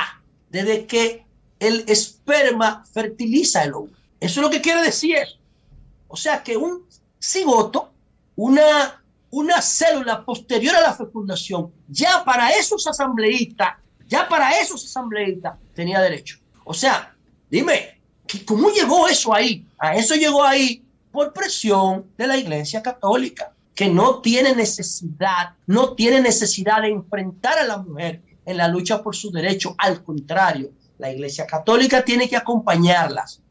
desde 0.50 0.86
que 0.86 1.26
el 1.60 1.86
esperma 1.88 2.84
fertiliza 2.92 3.64
el 3.64 3.74
óvulo. 3.74 3.94
Eso 4.20 4.42
es 4.42 4.44
lo 4.44 4.50
que 4.50 4.62
quiere 4.62 4.82
decir. 4.82 5.20
O 6.10 6.18
sea, 6.18 6.44
que 6.44 6.58
un 6.58 6.86
cigoto, 7.20 7.92
una, 8.36 9.02
una 9.32 9.62
célula 9.62 10.26
posterior 10.26 10.76
a 10.76 10.82
la 10.82 10.94
fecundación, 10.94 11.72
ya 11.88 12.24
para 12.26 12.50
esos 12.50 12.86
asambleístas, 12.88 13.76
ya 14.08 14.28
para 14.28 14.60
esos 14.60 14.84
asambleístas 14.86 15.54
tenía 15.74 16.02
derecho. 16.02 16.38
O 16.66 16.74
sea, 16.74 17.16
dime, 17.50 18.02
¿qué- 18.28 18.44
¿cómo 18.44 18.70
llegó 18.72 19.08
eso 19.08 19.34
ahí? 19.34 19.66
A 19.78 19.96
eso 19.96 20.16
llegó 20.16 20.44
ahí 20.44 20.84
por 21.12 21.32
presión 21.34 22.06
de 22.18 22.28
la 22.28 22.38
Iglesia 22.38 22.82
Católica, 22.82 23.54
que 23.76 23.88
no 23.88 24.20
tiene 24.20 24.56
necesidad, 24.56 25.52
no 25.68 25.94
tiene 25.94 26.20
necesidad 26.22 26.82
de 26.82 26.90
enfrentar 26.90 27.58
a 27.60 27.64
la 27.64 27.78
mujer 27.78 28.22
en 28.46 28.58
la 28.58 28.68
lucha 28.68 29.02
por 29.02 29.16
su 29.16 29.32
derecho. 29.32 29.76
Al 29.78 30.04
contrario, 30.04 30.72
la 30.98 31.12
Iglesia 31.12 31.46
Católica 31.48 32.04
tiene 32.04 32.28
que 32.28 32.36
acompañarlas. 32.36 33.42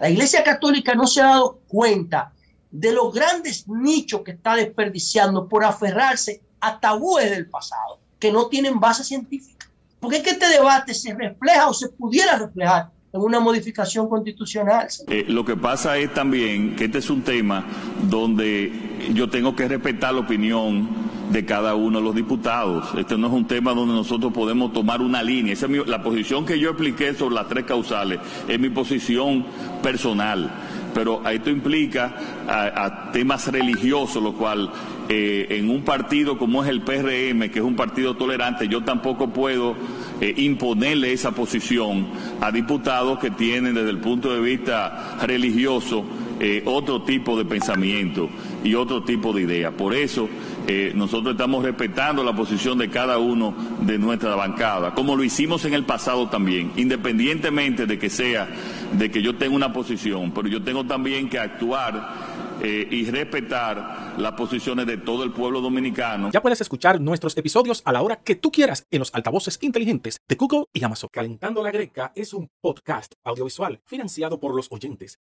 La 0.00 0.10
Iglesia 0.10 0.42
Católica 0.44 0.94
no 0.94 1.06
se 1.06 1.20
ha 1.20 1.26
dado 1.26 1.60
cuenta 1.68 2.32
de 2.70 2.92
los 2.92 3.12
grandes 3.14 3.66
nichos 3.68 4.20
que 4.22 4.32
está 4.32 4.54
desperdiciando 4.56 5.48
por 5.48 5.64
aferrarse 5.64 6.42
a 6.60 6.78
tabúes 6.78 7.30
del 7.30 7.46
pasado 7.48 7.98
que 8.18 8.30
no 8.32 8.46
tienen 8.48 8.78
base 8.80 9.04
científica. 9.04 9.66
Porque 10.00 10.18
es 10.18 10.22
que 10.22 10.30
este 10.30 10.48
debate 10.48 10.94
se 10.94 11.14
refleja 11.14 11.68
o 11.68 11.74
se 11.74 11.88
pudiera 11.88 12.36
reflejar 12.36 12.90
en 13.12 13.20
una 13.20 13.40
modificación 13.40 14.08
constitucional. 14.08 14.86
Eh, 15.08 15.24
lo 15.28 15.44
que 15.44 15.56
pasa 15.56 15.96
es 15.96 16.12
también 16.12 16.76
que 16.76 16.84
este 16.84 16.98
es 16.98 17.08
un 17.10 17.22
tema 17.22 17.64
donde 18.08 19.10
yo 19.14 19.28
tengo 19.30 19.56
que 19.56 19.66
respetar 19.66 20.14
la 20.14 20.20
opinión 20.20 21.08
de 21.30 21.44
cada 21.44 21.74
uno 21.74 21.98
de 21.98 22.04
los 22.04 22.14
diputados. 22.14 22.88
Este 22.96 23.18
no 23.18 23.26
es 23.26 23.32
un 23.32 23.46
tema 23.46 23.74
donde 23.74 23.92
nosotros 23.94 24.32
podemos 24.32 24.72
tomar 24.72 25.02
una 25.02 25.22
línea. 25.22 25.52
Esa 25.52 25.66
es 25.66 25.70
mi- 25.72 25.84
la 25.84 26.02
posición 26.02 26.46
que 26.46 26.58
yo 26.58 26.70
expliqué 26.70 27.12
sobre 27.14 27.34
las 27.34 27.48
tres 27.48 27.64
causales 27.64 28.18
es 28.48 28.58
mi 28.58 28.70
posición 28.70 29.44
personal. 29.82 30.50
Pero 30.94 31.22
esto 31.28 31.50
implica 31.50 32.14
a, 32.48 33.12
temas 33.12 33.46
religiosos, 33.52 34.22
lo 34.22 34.32
cual 34.32 34.70
eh, 35.08 35.46
en 35.50 35.70
un 35.70 35.82
partido 35.82 36.38
como 36.38 36.64
es 36.64 36.70
el 36.70 36.82
PRM, 36.82 37.50
que 37.50 37.58
es 37.58 37.64
un 37.64 37.76
partido 37.76 38.16
tolerante, 38.16 38.68
yo 38.68 38.82
tampoco 38.82 39.28
puedo 39.28 39.76
eh, 40.20 40.34
imponerle 40.38 41.12
esa 41.12 41.32
posición 41.32 42.08
a 42.40 42.50
diputados 42.50 43.18
que 43.18 43.30
tienen 43.30 43.74
desde 43.74 43.90
el 43.90 43.98
punto 43.98 44.32
de 44.32 44.40
vista 44.40 45.18
religioso 45.22 46.04
eh, 46.40 46.62
otro 46.66 47.02
tipo 47.02 47.36
de 47.36 47.44
pensamiento 47.44 48.28
y 48.62 48.74
otro 48.74 49.02
tipo 49.02 49.32
de 49.32 49.42
idea. 49.42 49.72
Por 49.72 49.94
eso 49.94 50.28
eh, 50.70 50.92
nosotros 50.94 51.32
estamos 51.32 51.64
respetando 51.64 52.22
la 52.22 52.36
posición 52.36 52.76
de 52.76 52.90
cada 52.90 53.16
uno 53.16 53.54
de 53.80 53.98
nuestra 53.98 54.34
bancada, 54.34 54.92
como 54.92 55.16
lo 55.16 55.24
hicimos 55.24 55.64
en 55.64 55.72
el 55.72 55.86
pasado 55.86 56.28
también, 56.28 56.72
independientemente 56.76 57.86
de 57.86 57.98
que 57.98 58.10
sea, 58.10 58.46
de 58.92 59.10
que 59.10 59.22
yo 59.22 59.36
tenga 59.36 59.56
una 59.56 59.72
posición, 59.72 60.30
pero 60.32 60.46
yo 60.46 60.62
tengo 60.62 60.84
también 60.84 61.30
que 61.30 61.38
actuar 61.38 62.58
eh, 62.60 62.86
y 62.90 63.04
respetar 63.08 64.16
las 64.18 64.32
posiciones 64.32 64.86
de 64.86 64.98
todo 64.98 65.22
el 65.24 65.32
pueblo 65.32 65.60
dominicano. 65.60 66.30
Ya 66.32 66.42
puedes 66.42 66.60
escuchar 66.60 67.00
nuestros 67.00 67.36
episodios 67.36 67.82
a 67.84 67.92
la 67.92 68.02
hora 68.02 68.16
que 68.16 68.34
tú 68.34 68.50
quieras 68.50 68.86
en 68.90 68.98
los 68.98 69.14
altavoces 69.14 69.58
inteligentes 69.62 70.20
de 70.28 70.34
Google 70.34 70.64
y 70.72 70.84
Amazon. 70.84 71.08
Calentando 71.12 71.62
la 71.62 71.70
Greca 71.70 72.12
es 72.14 72.34
un 72.34 72.50
podcast 72.60 73.14
audiovisual 73.24 73.80
financiado 73.86 74.40
por 74.40 74.54
los 74.54 74.70
oyentes. 74.70 75.16